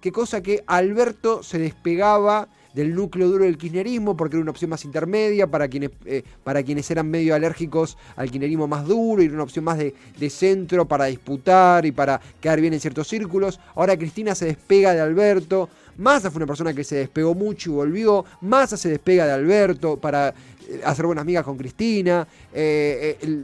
qué 0.00 0.12
cosa 0.12 0.40
que 0.40 0.62
Alberto 0.68 1.42
se 1.42 1.58
despegaba 1.58 2.48
del 2.78 2.94
núcleo 2.94 3.28
duro 3.28 3.44
del 3.44 3.58
kirchnerismo, 3.58 4.16
porque 4.16 4.36
era 4.36 4.42
una 4.42 4.52
opción 4.52 4.70
más 4.70 4.84
intermedia 4.84 5.46
para 5.46 5.68
quienes, 5.68 5.90
eh, 6.04 6.22
para 6.44 6.62
quienes 6.62 6.90
eran 6.90 7.10
medio 7.10 7.34
alérgicos 7.34 7.98
al 8.16 8.30
kirchnerismo 8.30 8.66
más 8.68 8.86
duro, 8.86 9.22
y 9.22 9.26
era 9.26 9.34
una 9.34 9.42
opción 9.42 9.64
más 9.64 9.78
de, 9.78 9.94
de, 10.18 10.30
centro 10.30 10.86
para 10.86 11.06
disputar 11.06 11.84
y 11.86 11.92
para 11.92 12.20
quedar 12.40 12.60
bien 12.60 12.74
en 12.74 12.80
ciertos 12.80 13.08
círculos. 13.08 13.58
Ahora 13.74 13.96
Cristina 13.96 14.34
se 14.34 14.46
despega 14.46 14.94
de 14.94 15.00
Alberto, 15.00 15.68
Massa 15.98 16.30
fue 16.30 16.38
una 16.38 16.46
persona 16.46 16.72
que 16.72 16.84
se 16.84 16.94
despegó 16.96 17.34
mucho 17.34 17.70
y 17.70 17.74
volvió. 17.74 18.24
Massa 18.40 18.76
se 18.76 18.88
despega 18.88 19.26
de 19.26 19.32
Alberto 19.32 19.96
para 19.96 20.28
eh, 20.28 20.80
hacer 20.84 21.04
buenas 21.04 21.22
amigas 21.22 21.44
con 21.44 21.58
Cristina. 21.58 22.26
Eh, 22.54 23.18
eh, 23.20 23.42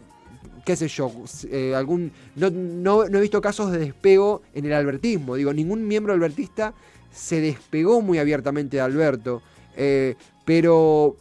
qué 0.64 0.76
sé 0.76 0.88
yo, 0.88 1.12
algún 1.76 2.10
no, 2.36 2.50
no, 2.50 3.04
he 3.04 3.20
visto 3.20 3.40
casos 3.40 3.72
de 3.72 3.78
despego 3.78 4.42
en 4.54 4.64
el 4.64 4.72
albertismo. 4.72 5.34
Digo, 5.34 5.52
ningún 5.52 5.86
miembro 5.86 6.12
albertista 6.12 6.72
se 7.14 7.40
despegó 7.40 8.02
muy 8.02 8.18
abiertamente 8.18 8.76
de 8.76 8.82
Alberto. 8.82 9.40
pero 10.44 11.16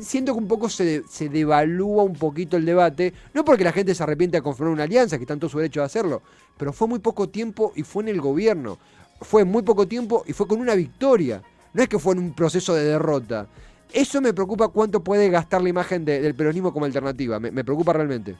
siento 0.00 0.32
que 0.32 0.38
un 0.38 0.48
poco 0.48 0.70
se, 0.70 1.02
se, 1.06 1.28
devalúa 1.28 2.02
un 2.02 2.14
poquito 2.14 2.56
el 2.56 2.64
debate, 2.64 3.12
no 3.34 3.44
porque 3.44 3.64
la 3.64 3.72
gente 3.72 3.94
se 3.94 4.02
arrepiente 4.02 4.38
de 4.38 4.42
conformar 4.42 4.72
una 4.72 4.84
alianza, 4.84 5.18
que 5.18 5.26
tanto 5.26 5.48
su 5.48 5.58
derecho 5.58 5.80
de 5.80 5.86
hacerlo, 5.86 6.22
pero 6.56 6.72
fue 6.72 6.88
muy 6.88 7.00
poco 7.00 7.28
tiempo 7.28 7.72
y 7.76 7.82
fue 7.82 8.02
en 8.04 8.08
el 8.08 8.20
gobierno 8.20 8.78
fue 9.20 9.44
muy 9.44 9.62
poco 9.62 9.86
tiempo 9.86 10.24
y 10.26 10.32
fue 10.32 10.46
con 10.46 10.60
una 10.60 10.74
victoria. 10.74 11.42
No 11.72 11.82
es 11.82 11.88
que 11.88 11.98
fue 11.98 12.14
en 12.14 12.20
un 12.20 12.32
proceso 12.32 12.74
de 12.74 12.84
derrota. 12.84 13.46
Eso 13.92 14.20
me 14.20 14.32
preocupa 14.32 14.68
cuánto 14.68 15.02
puede 15.02 15.28
gastar 15.30 15.62
la 15.62 15.68
imagen 15.68 16.04
del 16.04 16.34
peronismo 16.34 16.72
como 16.72 16.84
alternativa. 16.84 17.40
Me, 17.40 17.64
preocupa 17.64 17.92
realmente. 17.92 18.36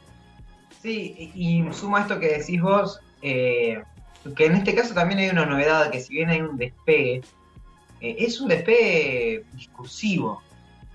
Sí, 0.83 1.33
y, 1.35 1.65
suma 1.73 2.03
esto 2.03 2.21
que 2.21 2.39
decís 2.39 2.61
vos, 2.61 3.01
eh, 3.23 3.83
que 4.35 4.47
en 4.47 4.55
este 4.55 4.75
caso 4.75 4.95
también 4.95 5.21
hay 5.21 5.29
una 5.29 5.47
novedad, 5.47 5.91
que 5.91 6.01
si 6.01 6.15
bien 6.15 6.31
hay 6.31 6.41
un 6.41 6.57
despegue, 6.57 7.23
eh, 8.01 8.17
es 8.19 8.41
un 8.41 8.49
despegue 8.49 9.45
discursivo. 9.53 10.43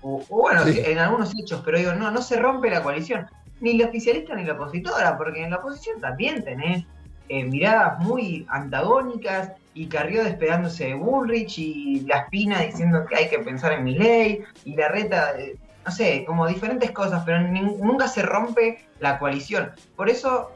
O, 0.02 0.22
bueno, 0.28 0.62
en 0.66 0.98
algunos 0.98 1.32
hechos, 1.38 1.62
pero 1.64 1.78
digo, 1.78 1.94
no, 1.94 2.10
no 2.10 2.20
se 2.20 2.36
rompe 2.36 2.70
la 2.70 2.82
coalición. 2.82 3.26
Ni 3.60 3.78
la 3.78 3.86
oficialista 3.86 4.34
ni 4.34 4.44
la 4.44 4.52
opositora, 4.52 5.16
porque 5.16 5.42
en 5.42 5.50
la 5.50 5.56
oposición 5.56 6.00
también 6.00 6.44
tenés 6.44 6.84
eh, 7.28 7.44
miradas 7.44 7.98
muy 8.00 8.46
antagónicas 8.50 9.52
y 9.72 9.86
Carrió 9.86 10.22
despegándose 10.22 10.88
de 10.88 10.94
Bullrich 10.94 11.58
y 11.58 12.00
La 12.00 12.18
Espina 12.18 12.60
diciendo 12.60 13.06
que 13.06 13.16
hay 13.16 13.28
que 13.28 13.38
pensar 13.38 13.72
en 13.72 13.84
mi 13.84 13.96
ley 13.96 14.42
y 14.64 14.76
la 14.76 14.88
reta, 14.88 15.38
eh, 15.38 15.56
no 15.86 15.90
sé, 15.90 16.24
como 16.26 16.46
diferentes 16.46 16.90
cosas, 16.90 17.22
pero 17.24 17.40
nunca 17.40 18.08
se 18.08 18.22
rompe 18.22 18.84
la 19.00 19.18
coalición. 19.18 19.72
Por 19.96 20.10
eso, 20.10 20.50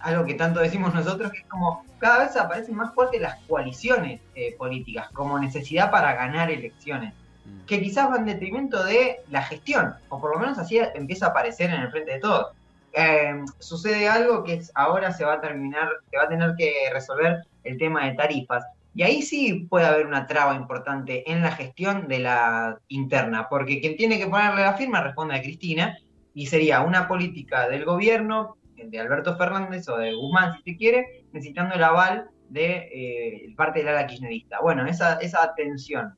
algo 0.00 0.24
que 0.24 0.34
tanto 0.34 0.60
decimos 0.60 0.94
nosotros, 0.94 1.30
que 1.32 1.38
es 1.38 1.46
como 1.46 1.84
cada 1.98 2.24
vez 2.24 2.36
aparecen 2.36 2.76
más 2.76 2.94
fuertes 2.94 3.20
las 3.20 3.36
coaliciones 3.44 4.20
eh, 4.34 4.54
políticas 4.56 5.08
como 5.12 5.38
necesidad 5.38 5.90
para 5.90 6.14
ganar 6.14 6.50
elecciones, 6.50 7.12
mm. 7.44 7.66
que 7.66 7.80
quizás 7.80 8.08
van 8.08 8.20
en 8.20 8.34
detrimento 8.34 8.84
de 8.84 9.20
la 9.30 9.42
gestión, 9.42 9.94
o 10.08 10.20
por 10.20 10.34
lo 10.34 10.40
menos 10.40 10.58
así 10.58 10.78
empieza 10.94 11.26
a 11.26 11.30
aparecer 11.30 11.70
en 11.70 11.80
el 11.80 11.90
frente 11.90 12.12
de 12.12 12.20
todos. 12.20 12.48
Eh, 12.92 13.44
sucede 13.58 14.08
algo 14.08 14.44
que 14.44 14.62
ahora 14.74 15.12
se 15.12 15.24
va 15.24 15.34
a 15.34 15.40
terminar, 15.40 15.88
se 16.10 16.16
va 16.16 16.24
a 16.24 16.28
tener 16.28 16.54
que 16.56 16.72
resolver 16.92 17.44
el 17.64 17.78
tema 17.78 18.06
de 18.06 18.14
tarifas. 18.14 18.64
Y 18.94 19.02
ahí 19.02 19.22
sí 19.22 19.66
puede 19.68 19.86
haber 19.86 20.06
una 20.06 20.26
traba 20.26 20.56
importante 20.56 21.30
en 21.30 21.42
la 21.42 21.52
gestión 21.52 22.08
de 22.08 22.18
la 22.20 22.78
interna, 22.88 23.48
porque 23.48 23.80
quien 23.80 23.96
tiene 23.96 24.18
que 24.18 24.26
ponerle 24.26 24.62
la 24.62 24.74
firma 24.74 25.02
responde 25.02 25.36
a 25.36 25.42
Cristina 25.42 25.98
y 26.34 26.46
sería 26.46 26.80
una 26.80 27.06
política 27.06 27.68
del 27.68 27.84
gobierno, 27.84 28.56
de 28.84 29.00
Alberto 29.00 29.36
Fernández 29.36 29.88
o 29.88 29.96
de 29.96 30.14
Guzmán, 30.14 30.54
si 30.54 30.72
se 30.72 30.76
quiere, 30.76 31.24
necesitando 31.32 31.74
el 31.74 31.84
aval 31.84 32.30
de 32.48 32.88
eh, 32.92 33.54
parte 33.56 33.80
del 33.80 33.88
ala 33.88 34.06
kirchnerista. 34.06 34.60
Bueno, 34.60 34.86
esa, 34.86 35.14
esa 35.16 35.54
tensión 35.54 36.14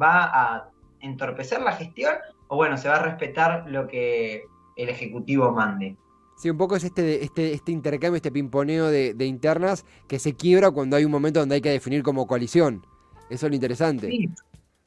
va 0.00 0.24
a 0.24 0.70
entorpecer 1.00 1.60
la 1.60 1.72
gestión 1.72 2.14
o 2.48 2.56
bueno, 2.56 2.76
se 2.76 2.88
va 2.88 2.96
a 2.96 3.02
respetar 3.02 3.64
lo 3.68 3.86
que 3.86 4.44
el 4.76 4.88
Ejecutivo 4.88 5.50
mande. 5.52 5.96
Sí, 6.36 6.50
un 6.50 6.58
poco 6.58 6.76
es 6.76 6.84
este, 6.84 7.22
este, 7.22 7.52
este 7.52 7.72
intercambio, 7.72 8.16
este 8.16 8.32
pimponeo 8.32 8.88
de, 8.88 9.14
internas 9.24 9.84
que 10.08 10.18
se 10.18 10.34
quiebra 10.34 10.70
cuando 10.70 10.96
hay 10.96 11.04
un 11.04 11.12
momento 11.12 11.40
donde 11.40 11.56
hay 11.56 11.60
que 11.60 11.70
definir 11.70 12.02
como 12.02 12.26
coalición. 12.26 12.84
Eso 13.30 13.46
es 13.46 13.50
lo 13.50 13.54
interesante. 13.54 14.08
Sí. 14.08 14.28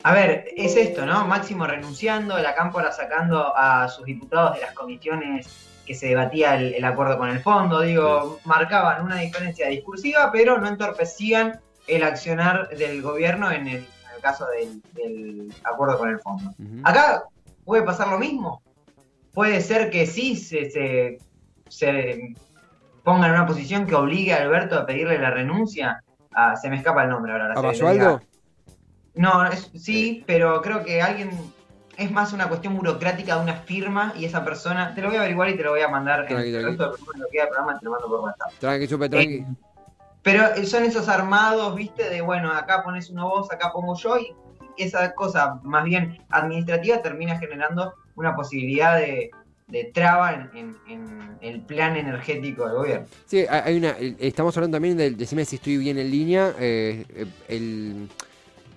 A 0.04 0.14
ver, 0.14 0.46
es 0.56 0.76
esto, 0.76 1.06
¿no? 1.06 1.26
Máximo 1.26 1.66
renunciando, 1.66 2.38
la 2.38 2.54
Cámpora 2.54 2.92
sacando 2.92 3.56
a 3.56 3.88
sus 3.88 4.06
diputados 4.06 4.56
de 4.56 4.62
las 4.62 4.74
comisiones 4.74 5.48
que 5.88 5.96
se 5.96 6.08
debatía 6.08 6.56
el, 6.56 6.84
acuerdo 6.84 7.18
con 7.18 7.30
el 7.30 7.40
fondo. 7.40 7.82
Digo, 7.82 8.40
marcaban 8.44 9.04
una 9.04 9.16
diferencia 9.16 9.70
discursiva, 9.70 10.30
pero 10.32 10.60
no 10.60 10.68
entorpecían 10.68 11.60
el 11.88 12.04
accionar 12.04 12.70
del 12.70 13.02
gobierno 13.02 13.50
en 13.52 13.68
el, 13.68 13.88
caso 14.22 14.46
del, 14.48 15.54
acuerdo 15.64 15.98
con 15.98 16.10
el 16.10 16.20
fondo. 16.20 16.54
Acá 16.84 17.24
puede 17.66 17.84
pasar 17.84 18.10
lo 18.10 18.20
mismo. 18.20 18.62
Puede 19.34 19.62
ser 19.62 19.90
que 19.90 20.06
sí 20.06 20.36
se 20.36 21.20
se 21.70 22.36
ponga 23.04 23.28
en 23.28 23.34
una 23.34 23.46
posición 23.46 23.86
que 23.86 23.96
obligue 23.96 24.34
a 24.34 24.42
Alberto 24.42 24.78
a 24.78 24.86
pedirle 24.86 25.18
la 25.18 25.32
renuncia. 25.32 26.04
Ah, 26.34 26.56
se 26.56 26.70
me 26.70 26.78
escapa 26.78 27.04
el 27.04 27.10
nombre 27.10 27.32
ahora. 27.32 27.54
¿A 27.54 27.62
Basualdo? 27.62 28.22
No, 29.16 29.50
sí, 29.76 30.24
pero 30.28 30.62
creo 30.62 30.84
que 30.84 31.02
alguien 31.02 31.32
es 31.98 32.12
más 32.12 32.32
una 32.32 32.48
cuestión 32.48 32.78
burocrática 32.78 33.36
de 33.36 33.42
una 33.42 33.56
firma 33.56 34.14
y 34.16 34.26
esa 34.26 34.46
persona, 34.46 34.94
te 34.94 35.02
lo 35.02 35.08
voy 35.08 35.18
a 35.18 35.22
averiguar 35.22 35.50
y 35.50 35.58
te 35.58 35.64
lo 35.64 35.72
voy 35.72 35.82
a 35.82 35.88
mandar 35.88 36.32
en 36.32 36.38
el 36.38 36.64
resto 36.64 36.92
del 36.92 37.02
programa, 37.02 37.80
te 37.80 37.86
lo 37.86 37.92
mando 37.92 38.08
por 38.08 38.20
WhatsApp. 38.22 38.52
Tranqui, 38.60 38.88
chupe, 38.88 39.10
tranqui. 39.10 39.36
Eh, 39.36 39.48
pero 40.22 40.44
son 40.66 40.84
esos 40.84 41.10
armados, 41.10 41.76
viste, 41.76 42.10
de 42.10 42.22
bueno, 42.22 42.52
acá 42.52 42.84
pones 42.84 43.10
una 43.10 43.24
voz, 43.24 43.52
acá 43.52 43.72
pongo 43.74 43.96
yo 43.98 44.18
y 44.20 44.36
esa 44.78 45.14
cosa 45.16 45.60
más 45.64 45.86
bien 45.86 46.20
administrativa 46.30 47.02
termina 47.02 47.40
generando 47.40 47.94
una 48.16 48.36
posibilidad 48.36 48.98
de, 48.98 49.32
de 49.68 49.86
traba 49.86 50.50
en, 50.54 50.76
el 51.42 51.62
plan 51.62 51.96
energético 51.96 52.66
del 52.68 52.76
gobierno. 52.76 53.08
Sí, 53.26 53.46
hay 53.50 53.78
una, 53.78 53.96
estamos 54.20 54.56
hablando 54.56 54.76
también 54.76 54.98
del, 54.98 55.18
decime 55.18 55.46
si 55.46 55.56
estoy 55.56 55.78
bien 55.78 55.98
en 55.98 56.12
línea, 56.12 56.54
eh, 56.60 57.06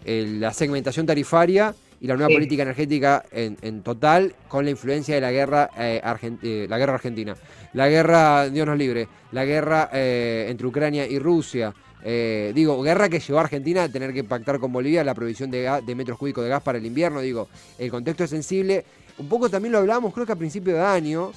la 0.05 0.53
segmentación 0.55 1.05
tarifaria 1.05 1.75
y 2.01 2.07
la 2.07 2.17
nueva 2.17 2.33
política 2.33 2.63
energética 2.63 3.25
en, 3.31 3.83
total 3.83 4.35
con 4.49 4.65
la 4.65 4.71
influencia 4.71 5.15
de 5.15 5.21
la 5.21 5.31
guerra, 5.31 5.71
eh, 5.79 6.01
eh, 6.43 6.67
la 6.69 6.79
guerra 6.79 6.95
argentina. 6.95 7.37
La 7.75 7.89
guerra, 7.89 8.49
Dios 8.49 8.67
nos 8.67 8.79
libre, 8.79 9.07
la 9.33 9.45
guerra 9.45 9.91
entre 9.93 10.67
Ucrania 10.67 11.07
y 11.07 11.19
Rusia. 11.19 11.75
digo, 12.03 12.83
guerra 12.83 13.09
que 13.09 13.21
llevó 13.21 13.39
a 13.39 13.43
Argentina 13.43 13.85
a 13.85 13.89
tener 13.89 14.13
que 14.13 14.25
pactar 14.25 14.59
con 14.59 14.73
Bolivia 14.73 15.05
la 15.05 15.15
provisión 15.15 15.51
de, 15.51 15.81
de 15.85 15.95
metros 15.95 16.19
cúbicos 16.19 16.43
de 16.43 16.51
gas 16.51 16.63
para 16.63 16.79
el 16.79 16.87
invierno. 16.87 17.21
Digo, 17.21 17.49
el 17.79 17.91
contexto 17.91 18.25
es 18.25 18.31
sensible 18.31 18.85
un 19.21 19.29
poco 19.29 19.51
también 19.51 19.73
lo 19.73 19.79
hablábamos, 19.79 20.15
creo 20.15 20.25
que 20.25 20.33
a 20.33 20.37
principio 20.37 20.75
de 20.75 20.81
año, 20.81 21.33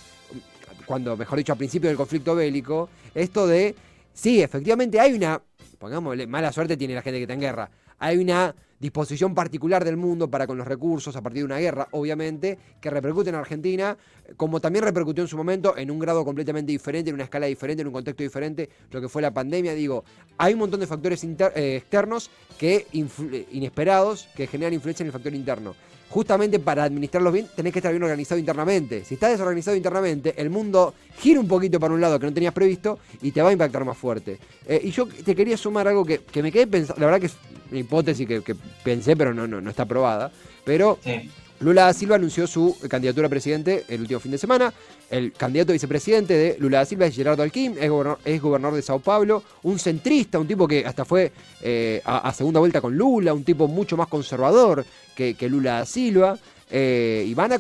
cuando, 0.86 1.18
mejor 1.18 1.38
dicho, 1.38 1.52
a 1.52 1.58
principio 1.58 1.90
del 1.90 1.98
conflicto 1.98 2.34
bélico, 2.34 2.90
esto 3.14 3.46
de, 3.46 3.76
sí, 4.14 4.42
efectivamente 4.42 5.00
hay 5.00 5.14
una, 5.14 5.42
pongámosle, 5.80 6.26
mala 6.26 6.52
suerte 6.54 6.78
tiene 6.78 6.96
la 6.96 7.02
gente 7.02 7.20
que 7.20 7.24
está 7.24 7.34
en 7.34 7.42
guerra, 7.42 7.70
hay 8.00 8.18
una 8.18 8.56
disposición 8.84 9.34
particular 9.34 9.86
del 9.86 9.96
mundo 9.96 10.30
para 10.30 10.46
con 10.46 10.58
los 10.58 10.68
recursos 10.68 11.16
a 11.16 11.22
partir 11.22 11.40
de 11.40 11.46
una 11.46 11.58
guerra, 11.58 11.88
obviamente, 11.92 12.60
que 12.82 12.90
repercute 12.90 13.30
en 13.30 13.36
Argentina, 13.36 13.98
como 14.36 14.60
también 14.60 14.84
repercutió 14.84 15.24
en 15.24 15.30
su 15.30 15.38
momento 15.38 15.78
en 15.78 15.90
un 15.90 16.00
grado 16.00 16.26
completamente 16.26 16.74
diferente, 16.74 17.10
en 17.10 17.14
una 17.14 17.24
escala 17.24 17.46
diferente, 17.46 17.80
en 17.80 17.88
un 17.88 17.94
contexto 17.94 18.24
diferente, 18.24 18.70
lo 18.92 19.00
que 19.00 19.08
fue 19.08 19.22
la 19.22 19.34
pandemia. 19.34 19.74
Digo, 19.74 20.04
hay 20.38 20.52
un 20.52 20.60
montón 20.60 20.82
de 20.82 20.88
factores 20.88 21.24
eh, 21.24 21.78
externos 21.78 22.30
que 22.60 22.86
inesperados 22.92 24.28
que 24.36 24.48
generan 24.48 24.74
influencia 24.74 25.04
en 25.04 25.08
el 25.08 25.14
factor 25.14 25.34
interno 25.34 25.76
justamente 26.14 26.60
para 26.60 26.84
administrarlos 26.84 27.34
bien 27.34 27.48
tenés 27.56 27.74
que 27.74 27.80
estar 27.80 27.92
bien 27.92 28.04
organizado 28.04 28.38
internamente. 28.38 29.04
Si 29.04 29.16
estás 29.16 29.32
desorganizado 29.32 29.76
internamente, 29.76 30.36
el 30.38 30.52
mundo 30.52 30.94
gira 31.18 31.40
un 31.40 31.48
poquito 31.48 31.80
para 31.80 31.92
un 31.92 32.00
lado 32.00 32.20
que 32.20 32.28
no 32.28 32.34
tenías 32.34 32.54
previsto 32.54 33.00
y 33.24 33.32
te 33.32 33.42
va 33.42 33.50
a 33.50 33.52
impactar 33.52 33.84
más 33.84 33.98
fuerte. 33.98 34.38
Eh, 34.68 34.80
y 34.84 34.92
yo 34.92 35.08
te 35.08 35.34
quería 35.34 35.58
sumar 35.58 35.88
algo 35.88 36.06
que, 36.06 36.22
me 36.44 36.52
quedé 36.52 36.68
pensando, 36.68 37.00
la 37.00 37.08
verdad 37.08 37.20
que 37.20 37.26
es 37.26 37.36
una 37.72 37.80
hipótesis 37.80 38.28
que, 38.28 38.56
pensé, 38.84 39.18
pero 39.18 39.34
no, 39.34 39.48
no, 39.48 39.60
no 39.60 39.72
está 39.72 39.86
probada. 39.86 40.32
Pero 40.64 41.00
Lula 41.64 41.86
da 41.86 41.94
Silva 41.94 42.16
anunció 42.16 42.46
su 42.46 42.78
candidatura 42.90 43.28
a 43.28 43.30
presidente 43.30 43.86
el 43.88 44.02
último 44.02 44.20
fin 44.20 44.32
de 44.32 44.38
semana. 44.38 44.74
El 45.10 45.32
candidato 45.32 45.72
a 45.72 45.74
vicepresidente 45.74 46.34
de 46.34 46.58
Lula 46.60 46.80
da 46.80 46.86
Silva 46.86 47.06
es 47.06 47.16
Gerardo 47.16 47.42
Alquim, 47.42 47.76
es 47.78 48.42
gobernador, 48.42 48.76
de 48.76 48.82
Sao 48.82 49.00
Paulo, 49.00 49.44
un 49.64 49.80
centrista, 49.80 50.40
un 50.40 50.48
tipo 50.48 50.68
que 50.68 50.86
hasta 50.86 51.06
fue 51.06 51.32
eh, 51.62 52.02
a, 52.04 52.34
segunda 52.34 52.60
vuelta 52.60 52.82
con 52.82 52.98
Lula, 52.98 53.34
un 53.34 53.44
tipo 53.44 53.68
mucho 53.68 53.96
más 53.96 54.08
conservador 54.08 54.86
que, 55.16 55.36
Lula 55.50 55.80
da 55.80 55.86
Silva, 55.86 56.38
eh, 56.70 57.26
y 57.28 57.34
van 57.34 57.54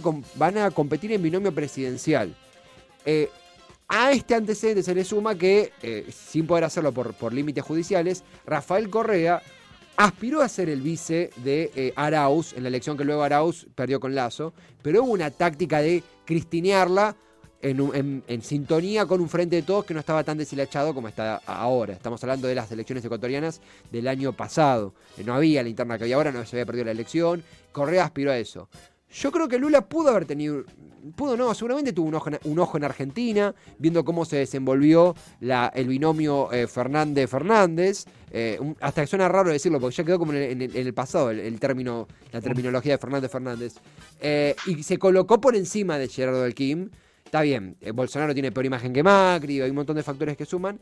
a, 0.57 0.71
competir 0.71 1.13
en 1.13 1.23
binomio 1.23 1.53
presidencial. 1.53 2.35
Eh, 3.05 3.29
a 3.87 4.11
este 4.11 4.35
antecedente 4.35 4.83
se 4.83 4.95
le 4.95 5.03
suma 5.05 5.35
que, 5.35 5.71
sin 6.11 6.47
poder 6.47 6.65
hacerlo 6.65 6.91
por 6.91 7.33
límites 7.33 7.63
judiciales, 7.63 8.23
Rafael 8.45 8.89
Correa 8.89 9.41
aspiró 9.97 10.41
a 10.41 10.49
ser 10.49 10.69
el 10.69 10.81
vice 10.81 11.29
de 11.37 11.71
eh, 11.75 11.93
Arauz 11.95 12.53
en 12.53 12.63
la 12.63 12.69
elección 12.69 12.97
que 12.97 13.05
luego 13.05 13.23
Arauz 13.23 13.67
perdió 13.75 13.99
con 13.99 14.15
Lazo, 14.15 14.53
pero 14.81 15.03
hubo 15.03 15.11
una 15.11 15.31
táctica 15.31 15.81
de 15.81 16.03
cristinearla 16.25 17.15
en, 17.63 18.41
sintonía 18.43 19.05
con 19.05 19.21
un 19.21 19.29
frente 19.29 19.55
de 19.55 19.61
todos 19.61 19.85
que 19.85 19.93
no 19.93 20.01
estaba 20.01 20.23
tan 20.23 20.37
deshilachado 20.37 20.93
como 20.93 21.07
está 21.07 21.37
ahora. 21.45 21.93
Estamos 21.93 22.21
hablando 22.23 22.47
de 22.47 22.55
las 22.55 22.71
elecciones 22.71 23.05
ecuatorianas 23.05 23.61
del 23.89 24.07
año 24.07 24.33
pasado. 24.33 24.93
No 25.23 25.33
había 25.33 25.63
la 25.63 25.69
interna 25.69 25.97
que 25.97 26.03
había 26.03 26.17
ahora, 26.17 26.31
no 26.31 26.45
se 26.45 26.57
había 26.57 26.65
perdido 26.65 26.85
la 26.85 26.91
elección. 26.91 27.43
Correa 27.71 28.03
aspiró 28.03 28.31
a 28.31 28.37
eso. 28.37 28.67
Yo 29.13 29.31
creo 29.31 29.47
que 29.47 29.59
Lula 29.59 29.87
pudo 29.87 30.09
haber 30.09 30.25
tenido, 30.25 30.63
pudo 31.15 31.37
no, 31.37 31.53
seguramente 31.53 31.93
tuvo 31.93 32.07
un 32.07 32.59
ojo 32.59 32.77
en, 32.77 32.83
Argentina, 32.83 33.53
viendo 33.77 34.03
cómo 34.03 34.25
se 34.25 34.37
desenvolvió 34.37 35.15
la, 35.39 35.71
el 35.75 35.87
binomio 35.87 36.51
eh, 36.51 36.65
Fernández-Fernández. 36.65 38.05
Eh, 38.31 38.59
hasta 38.81 39.01
que 39.01 39.07
suena 39.07 39.29
raro 39.29 39.51
decirlo, 39.51 39.79
porque 39.79 39.95
ya 39.97 40.03
quedó 40.03 40.17
como 40.17 40.33
en 40.33 40.61
el, 40.61 40.93
pasado 40.95 41.29
el, 41.29 41.59
término, 41.59 42.07
la 42.31 42.41
terminología 42.41 42.93
de 42.93 42.97
Fernández-Fernández. 42.97 43.75
Eh, 44.19 44.55
y 44.65 44.81
se 44.81 44.97
colocó 44.97 45.39
por 45.39 45.55
encima 45.55 45.99
de 45.99 46.07
Gerardo 46.07 46.41
del 46.41 46.55
Kim. 46.55 46.89
Está 47.23 47.41
bien, 47.41 47.77
Bolsonaro 47.93 48.33
tiene 48.33 48.51
peor 48.51 48.65
imagen 48.65 48.93
que 48.93 49.03
Macri, 49.03 49.61
hay 49.61 49.69
un 49.69 49.75
montón 49.75 49.95
de 49.95 50.03
factores 50.03 50.37
que 50.37 50.45
suman. 50.45 50.79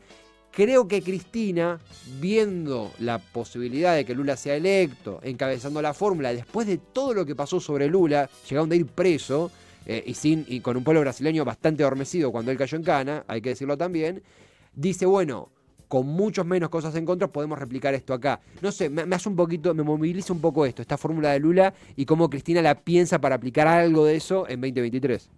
Creo 0.52 0.86
que 0.86 1.02
Cristina, 1.02 1.80
viendo 2.20 2.92
la 2.98 3.18
posibilidad 3.18 3.96
de 3.96 4.04
que 4.04 4.14
Lula 4.14 4.36
sea 4.36 4.54
electo, 4.54 5.18
encabezando 5.22 5.80
la 5.80 5.94
fórmula, 5.94 6.34
después 6.34 6.66
de 6.66 6.76
todo 6.76 7.14
lo 7.14 7.24
que 7.24 7.34
pasó 7.34 7.58
sobre 7.58 7.88
Lula, 7.88 8.28
llegando 8.48 8.74
a 8.74 8.76
ir 8.76 8.84
preso, 8.84 9.50
eh, 9.86 10.04
y, 10.06 10.12
sin, 10.12 10.44
y 10.46 10.60
con 10.60 10.76
un 10.76 10.84
pueblo 10.84 11.00
brasileño 11.00 11.46
bastante 11.46 11.82
adormecido 11.82 12.30
cuando 12.30 12.50
él 12.50 12.58
cayó 12.58 12.76
en 12.76 12.84
Cana, 12.84 13.24
hay 13.28 13.40
que 13.40 13.48
decirlo 13.48 13.78
también, 13.78 14.22
dice, 14.74 15.06
bueno, 15.06 15.48
con 15.88 16.06
muchos 16.06 16.44
menos 16.44 16.68
cosas 16.68 16.94
en 16.96 17.06
contra 17.06 17.28
podemos 17.28 17.58
replicar 17.58 17.94
esto 17.94 18.12
acá. 18.12 18.38
No 18.60 18.72
sé, 18.72 18.90
me, 18.90 19.02
hace 19.14 19.30
un 19.30 19.36
poquito, 19.36 19.72
me 19.72 19.82
moviliza 19.82 20.34
un 20.34 20.42
poco 20.42 20.66
esto, 20.66 20.82
esta 20.82 20.98
fórmula 20.98 21.30
de 21.30 21.40
Lula 21.40 21.72
y 21.96 22.04
cómo 22.04 22.28
Cristina 22.28 22.60
la 22.60 22.74
piensa 22.74 23.18
para 23.22 23.36
aplicar 23.36 23.66
algo 23.66 24.04
de 24.04 24.16
eso 24.16 24.46
en 24.46 24.60
2023. 24.60 25.30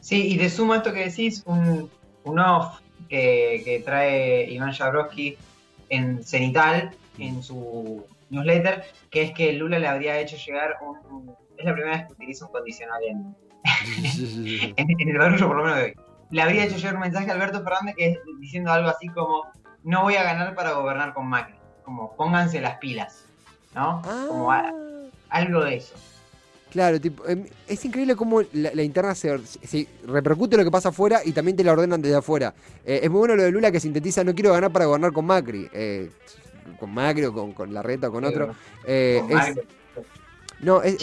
Sí, 0.00 0.28
y 0.28 0.38
de 0.38 0.48
suma 0.48 0.78
esto 0.78 0.94
que 0.94 1.00
decís, 1.00 1.42
un, 1.44 1.90
un 2.24 2.38
off 2.38 2.80
que, 3.10 3.82
trae 3.84 4.50
Iván 4.50 4.72
Jabrowski 4.72 5.36
en 5.88 6.22
Cenital, 6.22 6.90
en 7.18 7.42
su 7.42 8.06
newsletter, 8.30 8.84
que 9.10 9.22
es 9.22 9.32
que 9.32 9.52
Lula 9.52 9.78
le 9.78 9.88
habría 9.88 10.18
hecho 10.18 10.36
llegar 10.36 10.76
un... 10.80 11.34
Es 11.58 11.64
la 11.66 11.74
primera 11.74 11.96
vez 11.96 12.06
que 12.06 12.12
utiliza 12.14 12.46
un 12.46 12.52
condicional 12.52 13.02
en, 13.02 13.36
en, 14.76 15.08
el 15.10 15.18
barullo, 15.18 15.46
por 15.46 15.56
lo 15.56 15.64
menos 15.64 15.78
de 15.78 15.84
hoy. 15.84 15.94
Le 16.30 16.42
habría 16.42 16.64
hecho 16.64 16.76
llegar 16.76 16.94
un 16.94 17.00
mensaje 17.00 17.30
a 17.30 17.34
Alberto 17.34 17.62
Fernández 17.62 17.96
que 17.96 18.08
es 18.10 18.18
diciendo 18.38 18.72
algo 18.72 18.88
así 18.88 19.08
como, 19.08 19.50
no 19.82 20.02
voy 20.02 20.14
a 20.14 20.22
ganar 20.22 20.54
para 20.54 20.72
gobernar 20.72 21.12
con 21.12 21.26
Macri. 21.26 21.56
Como, 21.84 22.14
pónganse 22.16 22.60
las 22.60 22.78
pilas, 22.78 23.26
¿no? 23.74 24.00
Como 24.02 24.50
algo 25.28 25.64
de 25.64 25.76
eso. 25.76 25.96
Claro, 26.70 27.00
tipo, 27.00 27.26
em, 27.26 27.44
es 27.66 27.84
increíble 27.84 28.14
cómo 28.14 28.42
la, 28.52 28.82
interna 28.82 29.14
se, 29.14 29.40
repercute 30.06 30.56
lo 30.56 30.64
que 30.64 30.70
pasa 30.70 30.90
afuera 30.90 31.20
y 31.24 31.32
también 31.32 31.56
te 31.56 31.64
la 31.64 31.72
ordenan 31.72 32.00
desde 32.00 32.16
afuera. 32.16 32.54
Eh, 32.84 33.00
es 33.02 33.10
muy 33.10 33.18
bueno 33.18 33.36
lo 33.36 33.42
de 33.42 33.50
Lula 33.50 33.72
que 33.72 33.80
sintetiza, 33.80 34.22
no 34.22 34.34
quiero 34.34 34.52
ganar 34.52 34.70
para 34.70 34.84
gobernar 34.84 35.12
con 35.12 35.26
Macri. 35.26 35.68
Eh, 35.72 36.10
con 36.78 36.94
Macri 36.94 37.24
o 37.24 37.32
con, 37.32 37.52
con 37.52 37.74
Larreta 37.74 38.08
o 38.08 38.12
con 38.12 38.24
otro. 38.24 38.54
Eh, 38.86 39.20
no, 40.60 40.82
es, 40.82 40.98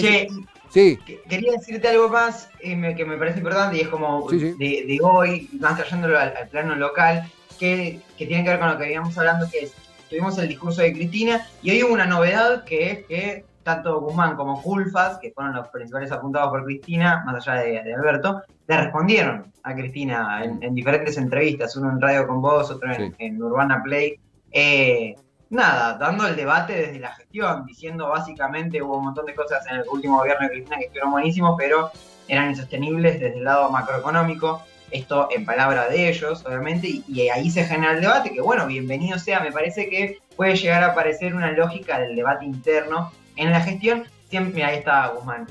sí. 0.70 0.98
Quería 1.28 1.52
decirte 1.54 1.88
algo 1.90 2.10
más 2.10 2.50
que 2.60 2.76
me 2.76 3.18
parece 3.18 3.40
importante 3.40 3.78
y 3.78 3.82
es 3.82 3.90
como 3.90 4.30
De, 4.30 5.00
hoy, 5.02 5.50
más 5.60 5.76
trayéndolo 5.76 6.18
al, 6.18 6.48
plano 6.50 6.76
local, 6.76 7.30
que, 7.60 8.00
que, 8.18 8.26
tiene 8.26 8.44
que 8.44 8.52
ver 8.52 8.60
con 8.60 8.70
lo 8.70 8.78
que 8.78 8.86
habíamos 8.86 9.18
hablando, 9.18 9.50
que 9.50 9.66
es, 9.66 9.74
tuvimos 10.10 10.38
el 10.38 10.48
discurso 10.48 10.82
de 10.82 10.94
Cristina 10.94 11.46
y 11.62 11.72
hoy 11.72 11.84
hubo 11.84 11.94
una 11.94 12.06
novedad 12.06 12.64
que 12.64 12.92
es 12.92 13.06
que 13.06 13.46
tanto 13.68 14.00
Guzmán 14.00 14.38
como 14.38 14.62
Culfas, 14.62 15.18
que 15.18 15.32
fueron 15.32 15.54
los 15.54 15.68
principales 15.68 16.10
apuntados 16.14 16.52
por 16.52 16.64
Cristina, 16.64 17.22
más 17.26 17.46
allá 17.46 17.62
de, 17.62 17.94
Alberto, 17.94 18.42
le 18.66 18.78
respondieron 18.78 19.52
a 19.62 19.76
Cristina 19.76 20.42
en, 20.42 20.74
diferentes 20.74 21.18
entrevistas, 21.18 21.76
uno 21.76 21.92
en 21.92 22.00
Radio 22.00 22.26
con 22.28 22.42
Voz, 22.42 22.72
otro 22.72 22.90
en, 23.18 23.44
Urbana 23.44 23.84
Play. 23.84 24.18
Eh, 24.54 25.16
nada, 25.50 25.98
dando 25.98 26.26
el 26.26 26.38
debate 26.38 26.78
desde 26.78 27.00
la 27.00 27.12
gestión, 27.12 27.66
diciendo 27.66 28.08
básicamente 28.08 28.82
hubo 28.82 29.00
un 29.00 29.06
montón 29.06 29.26
de 29.26 29.36
cosas 29.36 29.68
en 29.68 29.80
el 29.80 29.84
último 29.92 30.20
gobierno 30.20 30.48
de 30.48 30.54
Cristina 30.54 30.78
que 30.78 30.86
estuvieron 30.86 31.12
buenísimos, 31.12 31.56
pero 31.58 31.92
eran 32.30 32.50
insostenibles 32.50 33.20
desde 33.20 33.38
el 33.38 33.44
lado 33.44 33.70
macroeconómico. 33.70 34.64
Esto 34.92 35.28
en 35.30 35.44
palabra 35.44 35.90
de 35.90 36.08
ellos, 36.08 36.46
obviamente, 36.46 36.88
y, 36.88 37.04
y, 37.10 37.28
ahí 37.28 37.50
se 37.50 37.66
genera 37.66 37.92
el 37.92 38.00
debate, 38.00 38.32
que 38.32 38.40
bueno, 38.40 38.66
bienvenido 38.66 39.20
sea, 39.20 39.42
me 39.42 39.52
parece 39.52 39.90
que 39.90 40.20
puede 40.38 40.56
llegar 40.56 40.84
a 40.86 40.94
aparecer 40.94 41.36
una 41.36 41.52
lógica 41.52 42.00
del 42.00 42.16
debate 42.16 42.46
interno 42.46 43.12
en 43.38 43.52
la 43.52 43.62
gestión, 43.62 44.06
siempre, 44.30 44.64
ahí 44.64 44.78
está 44.78 45.08
Guzmán 45.08 45.48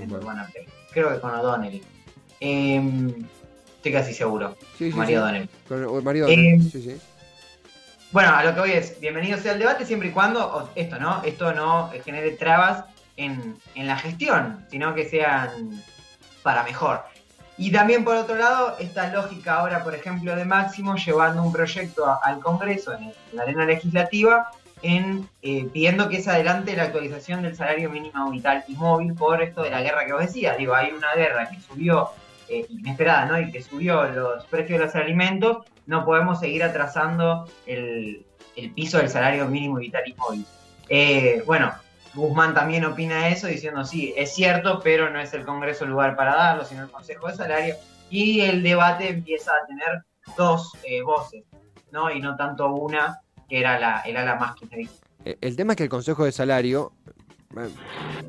creo 0.92 1.12
que 1.12 1.20
con 1.20 1.34
O'Donnell. 1.34 1.82
Em, 2.40 3.08
estoy 3.76 3.92
casi 3.92 4.14
seguro. 4.14 4.56
Sí, 4.78 4.90
sí, 4.90 4.96
María 4.96 5.22
O'Donnell. 5.22 5.48
Con 5.68 6.04
María 6.04 6.24
O'Donnell, 6.24 6.54
em, 6.54 6.62
sí, 6.62 6.82
sí. 6.82 6.96
Bueno, 8.12 8.34
a 8.34 8.44
lo 8.44 8.54
que 8.54 8.60
voy 8.60 8.70
es, 8.72 8.98
bienvenido 9.00 9.38
sea 9.38 9.52
el 9.52 9.58
debate 9.58 9.84
siempre 9.84 10.08
y 10.08 10.12
cuando 10.12 10.70
esto, 10.74 10.98
¿no? 10.98 11.22
Esto 11.24 11.52
no 11.52 11.90
genere 12.04 12.30
trabas 12.32 12.84
en, 13.16 13.56
la 13.74 13.96
gestión, 13.98 14.64
sino 14.70 14.94
que 14.94 15.08
sean 15.08 15.82
para 16.42 16.62
mejor. 16.62 17.02
Y 17.58 17.72
también 17.72 18.04
por 18.04 18.16
otro 18.16 18.36
lado, 18.36 18.76
esta 18.78 19.12
lógica 19.12 19.56
ahora, 19.56 19.82
por 19.82 19.94
ejemplo, 19.94 20.36
de 20.36 20.44
Máximo 20.44 20.96
llevando 20.96 21.42
un 21.42 21.52
proyecto 21.52 22.06
al 22.22 22.40
Congreso 22.40 22.92
en 22.92 23.12
la 23.32 23.42
arena 23.42 23.64
legislativa 23.64 24.50
en 24.82 25.28
eh, 25.42 25.68
pidiendo 25.72 26.08
que 26.08 26.22
se 26.22 26.30
adelante 26.30 26.76
la 26.76 26.84
actualización 26.84 27.42
del 27.42 27.56
salario 27.56 27.90
mínimo 27.90 28.30
vital 28.30 28.64
y 28.68 28.74
móvil 28.74 29.14
por 29.14 29.42
esto 29.42 29.62
de 29.62 29.70
la 29.70 29.82
guerra 29.82 30.04
que 30.04 30.12
vos 30.12 30.22
decías. 30.22 30.56
Digo, 30.58 30.74
hay 30.74 30.92
una 30.92 31.14
guerra 31.14 31.48
que 31.48 31.60
subió, 31.60 32.10
eh, 32.48 32.66
inesperada, 32.68 33.26
¿no? 33.26 33.40
Y 33.40 33.50
que 33.50 33.62
subió 33.62 34.04
los 34.04 34.44
precios 34.46 34.78
de 34.78 34.86
los 34.86 34.94
alimentos, 34.94 35.66
no 35.86 36.04
podemos 36.04 36.40
seguir 36.40 36.62
atrasando 36.62 37.48
el, 37.66 38.24
piso 38.74 38.98
del 38.98 39.10
salario 39.10 39.46
mínimo 39.46 39.76
vital 39.76 40.02
y 40.06 40.14
móvil. 40.14 40.46
Eh, 40.88 41.42
bueno, 41.46 41.72
Guzmán 42.14 42.54
también 42.54 42.84
opina 42.86 43.28
eso, 43.28 43.46
diciendo, 43.46 43.84
sí, 43.84 44.14
es 44.16 44.34
cierto, 44.34 44.80
pero 44.82 45.10
no 45.10 45.20
es 45.20 45.34
el 45.34 45.44
Congreso 45.44 45.84
el 45.84 45.90
lugar 45.90 46.16
para 46.16 46.34
darlo, 46.34 46.64
sino 46.64 46.82
el 46.82 46.90
Consejo 46.90 47.28
de 47.28 47.34
Salario. 47.34 47.74
Y 48.08 48.40
el 48.40 48.62
debate 48.62 49.08
empieza 49.10 49.52
a 49.52 49.66
tener 49.66 50.04
dos 50.36 50.72
voces, 51.04 51.44
¿no? 51.90 52.10
Y 52.10 52.20
no 52.20 52.36
tanto 52.36 52.72
una 52.72 53.20
que 53.48 53.58
era 53.60 53.78
la, 53.78 54.00
el 54.00 54.16
ala 54.16 54.36
más 54.36 54.56
que 54.56 54.88
eh, 55.24 55.38
El 55.40 55.56
tema 55.56 55.72
es 55.72 55.76
que 55.76 55.84
el 55.84 55.88
Consejo 55.88 56.24
de 56.24 56.32
Salario, 56.32 56.92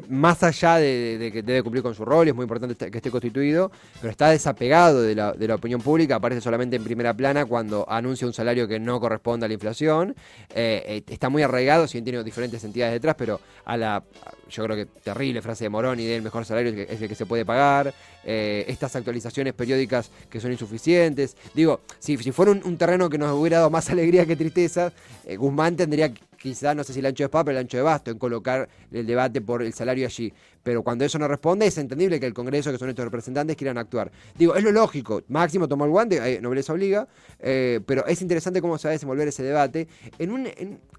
más 0.09 0.43
allá 0.43 0.77
de, 0.77 1.29
que 1.33 1.41
debe 1.41 1.63
cumplir 1.63 1.83
con 1.83 1.93
su 1.93 2.05
rol, 2.05 2.27
es 2.27 2.35
muy 2.35 2.43
importante 2.43 2.89
que 2.89 2.97
esté 2.97 3.11
constituido, 3.11 3.71
pero 3.99 4.11
está 4.11 4.29
desapegado 4.29 5.01
de 5.01 5.15
la, 5.15 5.33
de 5.33 5.51
opinión 5.51 5.81
pública, 5.81 6.15
aparece 6.15 6.41
solamente 6.41 6.75
en 6.75 6.83
primera 6.83 7.13
plana 7.13 7.45
cuando 7.45 7.85
anuncia 7.89 8.27
un 8.27 8.33
salario 8.33 8.67
que 8.67 8.79
no 8.79 8.99
corresponde 8.99 9.45
a 9.45 9.47
la 9.47 9.53
inflación, 9.53 10.15
eh, 10.53 11.03
está 11.07 11.29
muy 11.29 11.43
arraigado, 11.43 11.87
si 11.87 11.97
bien 11.97 12.05
tiene 12.05 12.23
diferentes 12.23 12.63
entidades 12.63 12.93
detrás, 12.93 13.15
pero 13.17 13.39
a 13.65 13.75
la, 13.75 14.03
yo 14.49 14.63
creo 14.63 14.75
que 14.75 14.85
terrible 14.85 15.41
frase 15.41 15.65
de 15.65 15.69
Moroni 15.69 16.05
del 16.05 16.21
mejor 16.21 16.45
salario 16.45 16.71
es 16.83 17.01
el 17.01 17.09
que 17.09 17.15
se 17.15 17.25
puede 17.25 17.45
pagar, 17.45 17.93
eh, 18.23 18.65
estas 18.67 18.93
actualizaciones 18.95 19.53
periódicas 19.53 20.11
que 20.29 20.41
son 20.41 20.51
insuficientes. 20.51 21.37
Digo, 21.53 21.79
si, 21.99 22.17
fuera 22.17 22.51
un, 22.51 22.77
terreno 22.77 23.09
que 23.09 23.17
nos 23.17 23.31
hubiera 23.31 23.59
dado 23.59 23.69
más 23.69 23.89
alegría 23.91 24.25
que 24.25 24.35
tristeza, 24.35 24.91
eh, 25.25 25.37
Guzmán 25.37 25.75
tendría 25.75 26.11
quizás 26.37 26.75
no 26.75 26.83
sé 26.83 26.93
si 26.93 26.99
el 26.99 27.05
ancho 27.05 27.23
de 27.23 27.25
espada, 27.25 27.45
pero 27.45 27.57
el 27.57 27.63
ancho 27.63 27.77
de 27.77 27.83
basto 27.83 28.11
en 28.11 28.17
colocar 28.17 28.69
el 28.91 29.05
debate 29.05 29.41
por 29.41 29.63
el 29.63 29.73
salario 29.73 30.05
allí. 30.05 30.31
Pero 30.63 30.83
cuando 30.83 31.05
eso 31.05 31.17
no 31.17 31.27
responde, 31.27 31.65
es 31.65 31.77
entendible 31.77 32.19
que 32.19 32.25
el 32.25 32.33
Congreso, 32.33 32.71
que 32.71 32.77
son 32.77 32.89
estos 32.89 33.05
representantes, 33.05 33.55
quieran 33.55 33.77
actuar. 33.77 34.11
Digo, 34.37 34.55
es 34.55 34.63
lo 34.63 34.71
lógico. 34.71 35.23
Máximo 35.27 35.67
tomó 35.67 35.85
el 35.85 35.91
guante, 35.91 36.17
eh, 36.17 36.41
nobleza 36.41 36.73
obliga, 36.73 37.07
eh, 37.39 37.79
pero 37.85 38.05
es 38.05 38.21
interesante 38.21 38.61
cómo 38.61 38.77
se 38.77 38.87
va 38.87 38.91
a 38.91 38.93
desenvolver 38.93 39.27
ese 39.27 39.43
debate. 39.43 39.87
En 40.19 40.31
un, 40.31 40.47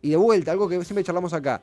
y 0.02 0.10
de 0.10 0.16
vuelta, 0.16 0.52
algo 0.52 0.68
que 0.68 0.82
siempre 0.84 1.04
charlamos 1.04 1.32
acá. 1.32 1.60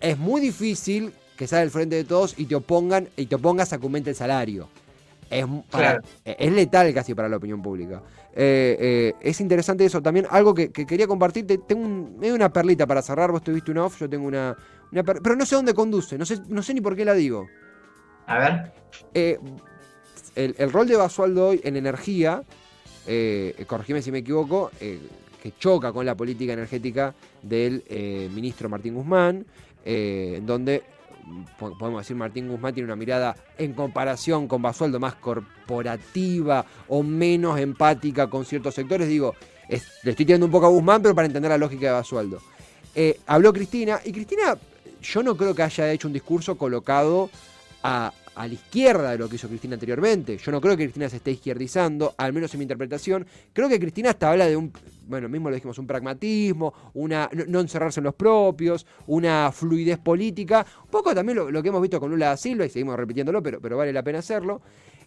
Es 0.00 0.18
muy 0.18 0.40
difícil 0.40 1.12
que 1.36 1.46
salga 1.46 1.62
el 1.62 1.70
frente 1.70 1.96
de 1.96 2.04
todos 2.04 2.34
y 2.38 2.46
te 2.46 2.54
opongan 2.54 3.08
y 3.16 3.26
te 3.26 3.34
opongas 3.34 3.72
a 3.72 3.78
que 3.78 3.84
aumente 3.84 4.10
el 4.10 4.16
salario. 4.16 4.68
Es, 5.30 5.46
es 6.24 6.52
letal 6.52 6.92
casi 6.92 7.14
para 7.14 7.28
la 7.28 7.36
opinión 7.36 7.62
pública. 7.62 8.02
Eh, 8.32 8.76
eh, 8.78 9.14
es 9.20 9.40
interesante 9.40 9.84
eso. 9.84 10.02
También 10.02 10.26
algo 10.30 10.54
que, 10.54 10.70
quería 10.70 11.06
compartirte. 11.06 11.58
Tengo 11.58 11.84
una 12.34 12.52
perlita 12.52 12.86
para 12.86 13.02
cerrar. 13.02 13.32
Vos 13.32 13.42
tuviste 13.42 13.70
una 13.70 13.84
off, 13.84 13.98
yo 13.98 14.08
tengo 14.08 14.26
una. 14.26 14.56
pero 14.92 15.36
no 15.36 15.46
sé 15.46 15.56
dónde 15.56 15.74
conduce. 15.74 16.16
No 16.18 16.24
sé, 16.24 16.38
no 16.48 16.62
sé 16.62 16.74
ni 16.74 16.80
por 16.80 16.96
qué 16.96 17.04
la 17.04 17.14
digo. 17.14 17.46
A 18.26 18.38
ver. 18.38 18.72
Eh, 19.14 19.38
el, 20.36 20.72
rol 20.72 20.86
de 20.86 20.96
Basualdo 20.96 21.48
hoy 21.48 21.60
en 21.64 21.76
energía, 21.76 22.42
corregime 23.66 24.02
si 24.02 24.12
me 24.12 24.18
equivoco, 24.18 24.70
que 24.78 25.52
choca 25.58 25.92
con 25.92 26.06
la 26.06 26.14
política 26.14 26.52
energética 26.52 27.14
del 27.42 27.82
ministro 28.32 28.68
Martín 28.68 28.94
Guzmán, 28.94 29.44
donde 30.42 30.82
podemos 31.58 32.02
decir 32.02 32.16
Martín 32.16 32.48
Guzmán 32.48 32.74
tiene 32.74 32.86
una 32.86 32.96
mirada 32.96 33.36
en 33.58 33.72
comparación 33.72 34.48
con 34.48 34.62
Basualdo 34.62 34.98
más 34.98 35.14
corporativa 35.14 36.64
o 36.88 37.02
menos 37.02 37.58
empática 37.58 38.28
con 38.28 38.44
ciertos 38.44 38.74
sectores. 38.74 39.08
Digo, 39.08 39.34
le 39.68 40.10
estoy 40.10 40.26
tirando 40.26 40.46
un 40.46 40.52
poco 40.52 40.66
a 40.66 40.70
Guzmán, 40.70 41.02
pero 41.02 41.14
para 41.14 41.26
entender 41.26 41.50
la 41.50 41.58
lógica 41.58 41.86
de 41.86 41.92
Basualdo. 41.92 42.40
Eh, 42.94 43.20
habló 43.26 43.52
Cristina 43.52 44.00
y 44.04 44.12
Cristina 44.12 44.58
yo 45.02 45.22
no 45.22 45.36
creo 45.36 45.54
que 45.54 45.62
haya 45.62 45.90
hecho 45.92 46.08
un 46.08 46.14
discurso 46.14 46.56
colocado 46.58 47.30
a, 47.82 48.12
a 48.34 48.46
la 48.46 48.54
izquierda 48.54 49.10
de 49.10 49.18
lo 49.18 49.28
que 49.28 49.36
hizo 49.36 49.48
Cristina 49.48 49.74
anteriormente. 49.74 50.36
Yo 50.38 50.52
no 50.52 50.60
creo 50.60 50.76
que 50.76 50.84
Cristina 50.84 51.08
se 51.08 51.16
esté 51.16 51.32
izquierdizando, 51.32 52.14
al 52.16 52.32
menos 52.32 52.52
en 52.54 52.58
mi 52.58 52.64
interpretación. 52.64 53.26
Creo 53.52 53.68
que 53.68 53.78
Cristina 53.78 54.10
hasta 54.10 54.30
habla 54.30 54.46
de 54.46 54.56
un, 54.56 54.72
bueno, 55.06 55.28
mismo 55.28 55.50
lo 55.50 55.54
dijimos, 55.54 55.78
un 55.78 55.86
pragmatismo, 55.86 56.72
una 56.94 57.28
no, 57.48 57.60
encerrarse 57.60 58.00
en 58.00 58.04
los 58.04 58.14
propios, 58.14 58.86
una 59.06 59.50
fluidez 59.52 59.98
política. 59.98 60.64
Un 60.84 60.90
poco 60.90 61.14
también 61.14 61.38
lo, 61.52 61.62
que 61.62 61.68
hemos 61.68 61.82
visto 61.82 62.00
con 62.00 62.10
Lula 62.10 62.28
da 62.28 62.36
Silva, 62.36 62.64
y 62.64 62.70
seguimos 62.70 62.96
repitiéndolo, 62.96 63.42
pero, 63.42 63.60
pero 63.60 63.76
vale 63.76 63.92
la 63.92 64.02
pena 64.02 64.20
hacerlo. 64.20 64.60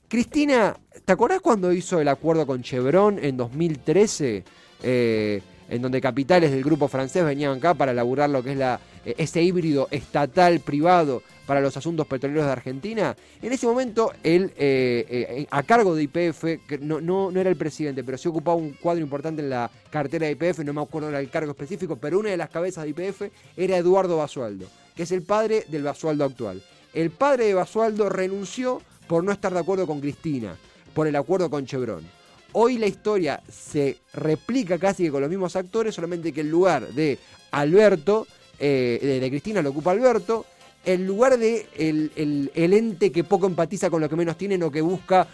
Cristina, 0.08 0.76
¿te 1.06 1.14
acordás 1.14 1.42
cuando 1.42 1.72
hizo 1.72 2.00
el 2.00 2.08
acuerdo 2.08 2.46
con 2.46 2.62
Chevron 2.62 3.18
en 3.18 3.38
2013? 3.38 4.44
Eh, 4.84 5.42
en 5.74 5.82
donde 5.82 6.00
capitales 6.00 6.52
del 6.52 6.64
grupo 6.64 6.88
francés 6.88 7.26
venían 7.26 7.58
acá 7.58 7.74
para 7.74 7.94
elaborar 7.94 8.30
lo 8.30 8.44
que 8.44 8.52
es 8.52 8.60
eh, 8.60 9.16
ese 9.18 9.42
híbrido 9.42 9.88
estatal 9.90 10.60
privado 10.60 11.24
para 11.48 11.62
los 11.62 11.76
asuntos 11.76 12.06
petroleros 12.06 12.46
de 12.46 12.52
Argentina. 12.52 13.16
En 13.42 13.52
ese 13.52 13.66
momento, 13.66 14.14
él, 14.22 14.54
eh, 14.56 15.06
eh, 15.10 15.48
a 15.50 15.64
cargo 15.64 15.96
de 15.96 16.04
IPF, 16.04 16.80
no, 16.82 17.02
no, 17.02 17.32
era 17.32 17.50
el 17.50 17.56
presidente, 17.56 18.04
pero 18.04 18.20
sí 18.20 18.28
ocupaba 18.28 18.56
un 18.56 18.74
cuadro 18.74 19.02
importante 19.02 19.42
en 19.42 19.50
la 19.50 19.70
cartera 19.90 20.28
de 20.28 20.34
IPF, 20.34 20.60
no 20.60 20.74
me 20.74 20.82
acuerdo 20.82 21.18
el 21.18 21.30
cargo 21.32 21.52
específico, 21.52 21.96
pero 21.96 22.20
una 22.20 22.30
de 22.30 22.38
las 22.38 22.52
cabezas 22.52 22.84
de 22.84 22.92
IPF 22.92 23.24
era 23.58 23.76
Eduardo 23.76 24.18
Basualdo, 24.18 24.68
que 24.96 25.04
es 25.04 25.12
el 25.12 25.24
padre 25.24 25.66
del 25.70 25.82
Basualdo 25.82 26.24
actual. 26.24 26.62
El 26.94 27.10
padre 27.10 27.46
de 27.46 27.56
Basualdo 27.56 28.10
renunció 28.10 28.80
por 29.08 29.24
no 29.24 29.32
estar 29.32 29.52
de 29.52 29.60
acuerdo 29.60 29.88
con 29.88 30.00
Cristina, 30.00 30.56
por 30.94 31.08
el 31.08 31.16
acuerdo 31.16 31.50
con 31.50 31.66
Chevron. 31.66 32.23
Hoy 32.54 32.78
la 32.78 32.88
historia 32.88 33.42
se 33.52 33.98
replica 34.14 34.78
casi 34.78 35.04
que 35.04 35.12
con 35.12 35.22
los 35.22 35.30
mismos 35.30 35.56
actores, 35.56 35.96
solamente 35.96 36.32
que 36.32 36.42
el 36.42 36.50
lugar 36.50 36.88
de 36.90 37.18
Alberto, 37.52 38.28
eh, 38.60 39.20
de, 39.22 39.30
Cristina 39.30 39.62
lo 39.62 39.72
ocupa 39.72 39.92
Alberto, 39.92 40.46
en 40.86 41.08
lugar 41.08 41.38
de 41.38 41.66
el, 41.78 42.52
ente 42.56 43.12
que 43.12 43.24
poco 43.24 43.48
empatiza 43.48 43.90
con 43.90 44.02
los 44.02 44.10
que 44.10 44.16
menos 44.16 44.38
tienen 44.38 44.62
o 44.64 44.72
que 44.72 44.82
busca 44.82 45.28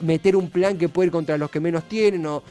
meter 0.00 0.36
un 0.36 0.50
plan 0.50 0.76
que 0.76 0.88
puede 0.88 1.06
ir 1.06 1.12
contra 1.12 1.38
los 1.38 1.50
que 1.50 1.60
menos 1.60 1.88
tienen 1.88 2.26
o, 2.26 2.42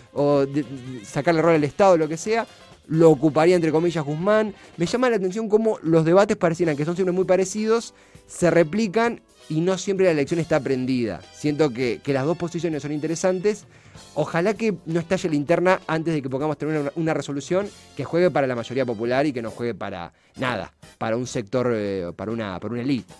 sacarle 1.03 1.41
rol 1.41 1.55
al 1.55 1.63
Estado, 1.63 1.97
lo 1.97 2.07
que 2.07 2.17
sea, 2.17 2.47
lo 2.88 3.11
ocuparía 3.11 3.55
entre 3.55 3.71
comillas 3.71 4.03
Guzmán. 4.03 4.55
Me 4.77 4.85
llama 4.85 5.09
la 5.09 5.17
atención 5.17 5.49
cómo 5.49 5.77
los 5.83 6.05
debates 6.05 6.38
parecieran 6.38 6.77
que 6.77 6.85
son 6.85 6.95
siempre 6.95 7.13
muy 7.13 7.25
parecidos, 7.25 7.93
se 8.27 8.49
replican 8.49 9.21
y 9.49 9.61
no 9.61 9.77
siempre 9.77 10.07
la 10.07 10.11
elección 10.13 10.39
está 10.39 10.59
prendida. 10.59 11.21
Siento 11.33 11.71
que, 11.71 12.01
las 12.07 12.25
dos 12.25 12.38
posiciones 12.38 12.81
son 12.81 12.91
interesantes. 12.91 13.65
Ojalá 14.13 14.53
que 14.53 14.75
no 14.86 14.99
estalle 14.99 15.29
la 15.29 15.36
interna 15.36 15.79
antes 15.88 16.13
de 16.13 16.21
que 16.21 16.29
podamos 16.29 16.58
tener 16.58 16.91
una, 16.95 17.13
resolución 17.13 17.67
que 17.95 18.03
juegue 18.03 18.31
para 18.31 18.47
la 18.47 18.55
mayoría 18.55 18.86
popular 18.86 19.25
y 19.25 19.34
que 19.34 19.41
no 19.41 19.51
juegue 19.51 19.73
para 19.73 20.12
nada, 20.38 20.73
para 20.97 21.17
un 21.17 21.27
sector, 21.27 21.71
eh, 21.73 22.12
para 22.15 22.31
una, 22.31 22.60
para 22.60 22.73
una 22.73 22.81
elite. 22.81 23.13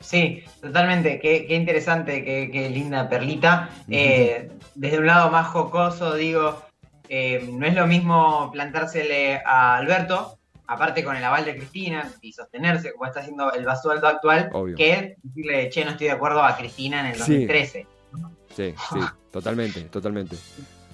Sí, 0.00 0.42
totalmente. 0.60 1.20
Qué, 1.20 1.46
interesante, 1.50 2.24
qué, 2.24 2.70
linda 2.70 3.08
perlita. 3.08 3.70
Eh, 3.88 4.50
desde 4.74 4.98
un 4.98 5.06
lado 5.06 5.30
más 5.30 5.46
jocoso, 5.48 6.14
digo, 6.14 6.62
eh, 7.08 7.48
no 7.52 7.66
es 7.66 7.74
lo 7.74 7.86
mismo 7.86 8.50
plantársele 8.52 9.42
a 9.44 9.76
Alberto, 9.76 10.38
aparte 10.66 11.04
con 11.04 11.16
el 11.16 11.24
aval 11.24 11.44
de 11.44 11.56
Cristina 11.56 12.10
y 12.20 12.32
sostenerse, 12.32 12.92
como 12.92 13.06
está 13.06 13.20
haciendo 13.20 13.52
el 13.52 13.64
basualdo 13.64 14.08
actual, 14.08 14.50
que 14.76 15.16
decirle, 15.22 15.68
che, 15.68 15.84
no 15.84 15.92
estoy 15.92 16.06
de 16.08 16.12
acuerdo 16.12 16.42
a 16.42 16.56
Cristina 16.56 17.00
en 17.00 17.06
el 17.12 17.18
2013. 17.18 17.80
Sí, 17.80 17.86
sí, 18.54 18.74
totalmente, 19.30 19.80
totalmente. 19.82 20.36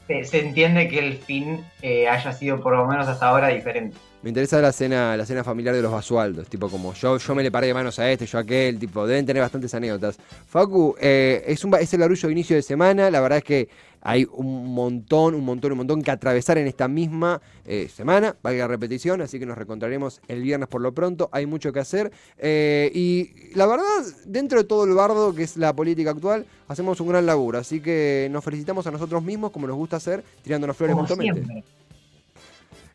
Se, 0.07 0.41
entiende 0.41 0.89
que 0.89 0.99
el 0.99 1.19
fin 1.19 1.65
eh, 1.83 2.09
haya 2.09 2.33
sido 2.33 2.63
por 2.63 2.75
lo 2.75 2.87
menos 2.87 3.07
hasta 3.07 3.27
ahora 3.27 3.49
diferente. 3.49 3.97
Me 4.23 4.31
interesa 4.31 4.61
la 4.61 4.73
cena, 4.73 5.17
la 5.17 5.25
cena 5.25 5.45
familiar 5.45 5.75
de 5.75 5.83
los 5.83 5.93
Basualdos, 5.93 6.49
tipo 6.49 6.69
como 6.69 6.93
yo, 6.95 7.19
yo 7.19 7.35
me 7.35 7.43
le 7.43 7.53
paré 7.53 7.69
de 7.69 7.75
manos 7.75 7.99
a 7.99 8.11
este, 8.11 8.27
yo 8.27 8.39
a 8.39 8.41
aquel, 8.41 8.79
tipo, 8.79 9.07
deben 9.07 9.25
tener 9.25 9.43
bastantes 9.43 9.73
anécdotas. 9.75 10.19
Facu, 10.49 10.97
eh, 11.01 11.45
es, 11.47 11.65
un, 11.65 11.75
es 11.77 11.93
el 11.95 12.03
arrullo 12.03 12.27
de 12.27 12.33
inicio 12.33 12.57
de 12.57 12.63
semana, 12.63 13.11
la 13.11 13.21
verdad 13.21 13.39
es 13.39 13.45
que 13.45 13.69
hay 14.01 14.27
un 14.33 14.75
montón, 14.75 15.35
un 15.35 15.45
montón, 15.45 15.73
un 15.73 15.79
montón 15.79 16.03
que 16.03 16.11
atravesar 16.11 16.59
en 16.59 16.67
esta 16.67 16.89
misma 16.89 17.41
eh, 17.65 17.89
semana, 17.89 18.37
valga 18.43 18.65
la 18.65 18.69
repetición, 18.69 19.21
así 19.21 19.39
que 19.39 19.47
nos 19.47 19.57
reencontraremos 19.57 20.21
el 20.29 20.43
viernes 20.43 20.69
por 20.69 20.81
lo 20.81 20.93
pronto, 20.93 21.29
hay 21.33 21.47
mucho 21.47 21.73
que 21.73 21.81
hacer. 21.81 22.13
Eh, 22.39 22.91
y 22.95 23.55
la 23.55 23.67
verdad, 23.67 23.87
dentro 24.25 24.59
de 24.59 24.65
todo 24.65 24.85
el 24.85 24.95
bardo 24.95 25.35
que 25.35 25.43
es 25.43 25.57
la 25.57 25.75
política 25.75 26.11
actual, 26.11 26.47
hacemos 26.69 27.01
un 27.01 27.09
gran 27.09 27.27
laburo, 27.27 27.59
así 27.59 27.81
que 27.81 28.29
nos 28.31 28.45
felicitamos 28.45 28.87
a 28.87 28.91
nosotros 28.91 29.23
mismos, 29.23 29.51
como 29.51 29.67
nos 29.67 29.77
gusta 29.77 29.97
hacer, 29.97 30.23
tirándonos 30.43 30.77
flores 30.77 30.97
mutuamente. 30.97 31.65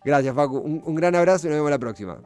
Gracias, 0.04 0.36
Facu. 0.36 0.58
Un, 0.58 0.96
gran 0.96 1.16
abrazo 1.16 1.48
y 1.48 1.50
nos 1.50 1.58
vemos 1.58 1.72
la 1.72 1.80
próxima. 1.80 2.18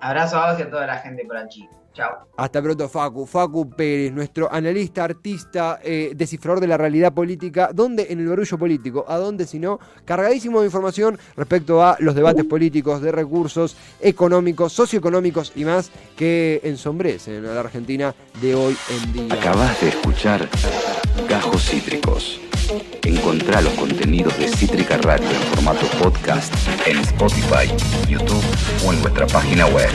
Abrazo 0.00 0.36
a 0.36 0.50
vos 0.50 0.60
y 0.60 0.62
a 0.62 0.70
toda 0.70 0.86
la 0.86 0.98
gente 0.98 1.24
por 1.24 1.36
allí. 1.36 1.68
Chao. 1.94 2.26
Hasta 2.36 2.60
pronto, 2.60 2.88
Facu. 2.88 3.24
Facu 3.24 3.70
Pérez, 3.70 4.12
nuestro 4.12 4.52
analista, 4.52 5.04
artista, 5.04 5.78
eh, 5.82 6.12
descifrador 6.14 6.60
de 6.60 6.66
la 6.66 6.76
realidad 6.76 7.14
política. 7.14 7.70
¿Dónde? 7.72 8.08
En 8.10 8.18
el 8.18 8.28
barullo 8.28 8.58
político. 8.58 9.04
¿A 9.06 9.16
dónde 9.16 9.46
si 9.46 9.60
no? 9.60 9.78
Cargadísimo 10.04 10.60
de 10.60 10.66
información 10.66 11.18
respecto 11.36 11.84
a 11.84 11.96
los 12.00 12.16
debates 12.16 12.44
políticos, 12.44 13.00
de 13.00 13.12
recursos 13.12 13.76
económicos, 14.00 14.72
socioeconómicos 14.72 15.52
y 15.54 15.64
más 15.64 15.92
que 16.16 16.60
ensombrecen 16.64 17.46
a 17.46 17.54
la 17.54 17.60
Argentina 17.60 18.14
de 18.40 18.54
hoy 18.56 18.76
en 18.90 19.12
día. 19.12 19.34
Acabas 19.34 19.80
de 19.80 19.88
escuchar 19.90 20.48
Gajos 21.28 21.62
Cítricos. 21.62 22.40
Encontrá 23.02 23.60
los 23.60 23.74
contenidos 23.74 24.36
de 24.38 24.48
Cítrica 24.48 24.96
Radio 24.98 25.28
en 25.28 25.42
formato 25.54 25.86
podcast 26.02 26.52
en 26.86 26.98
Spotify, 26.98 27.68
YouTube 28.08 28.42
o 28.86 28.92
en 28.92 29.02
nuestra 29.02 29.26
página 29.26 29.66
web. 29.66 29.90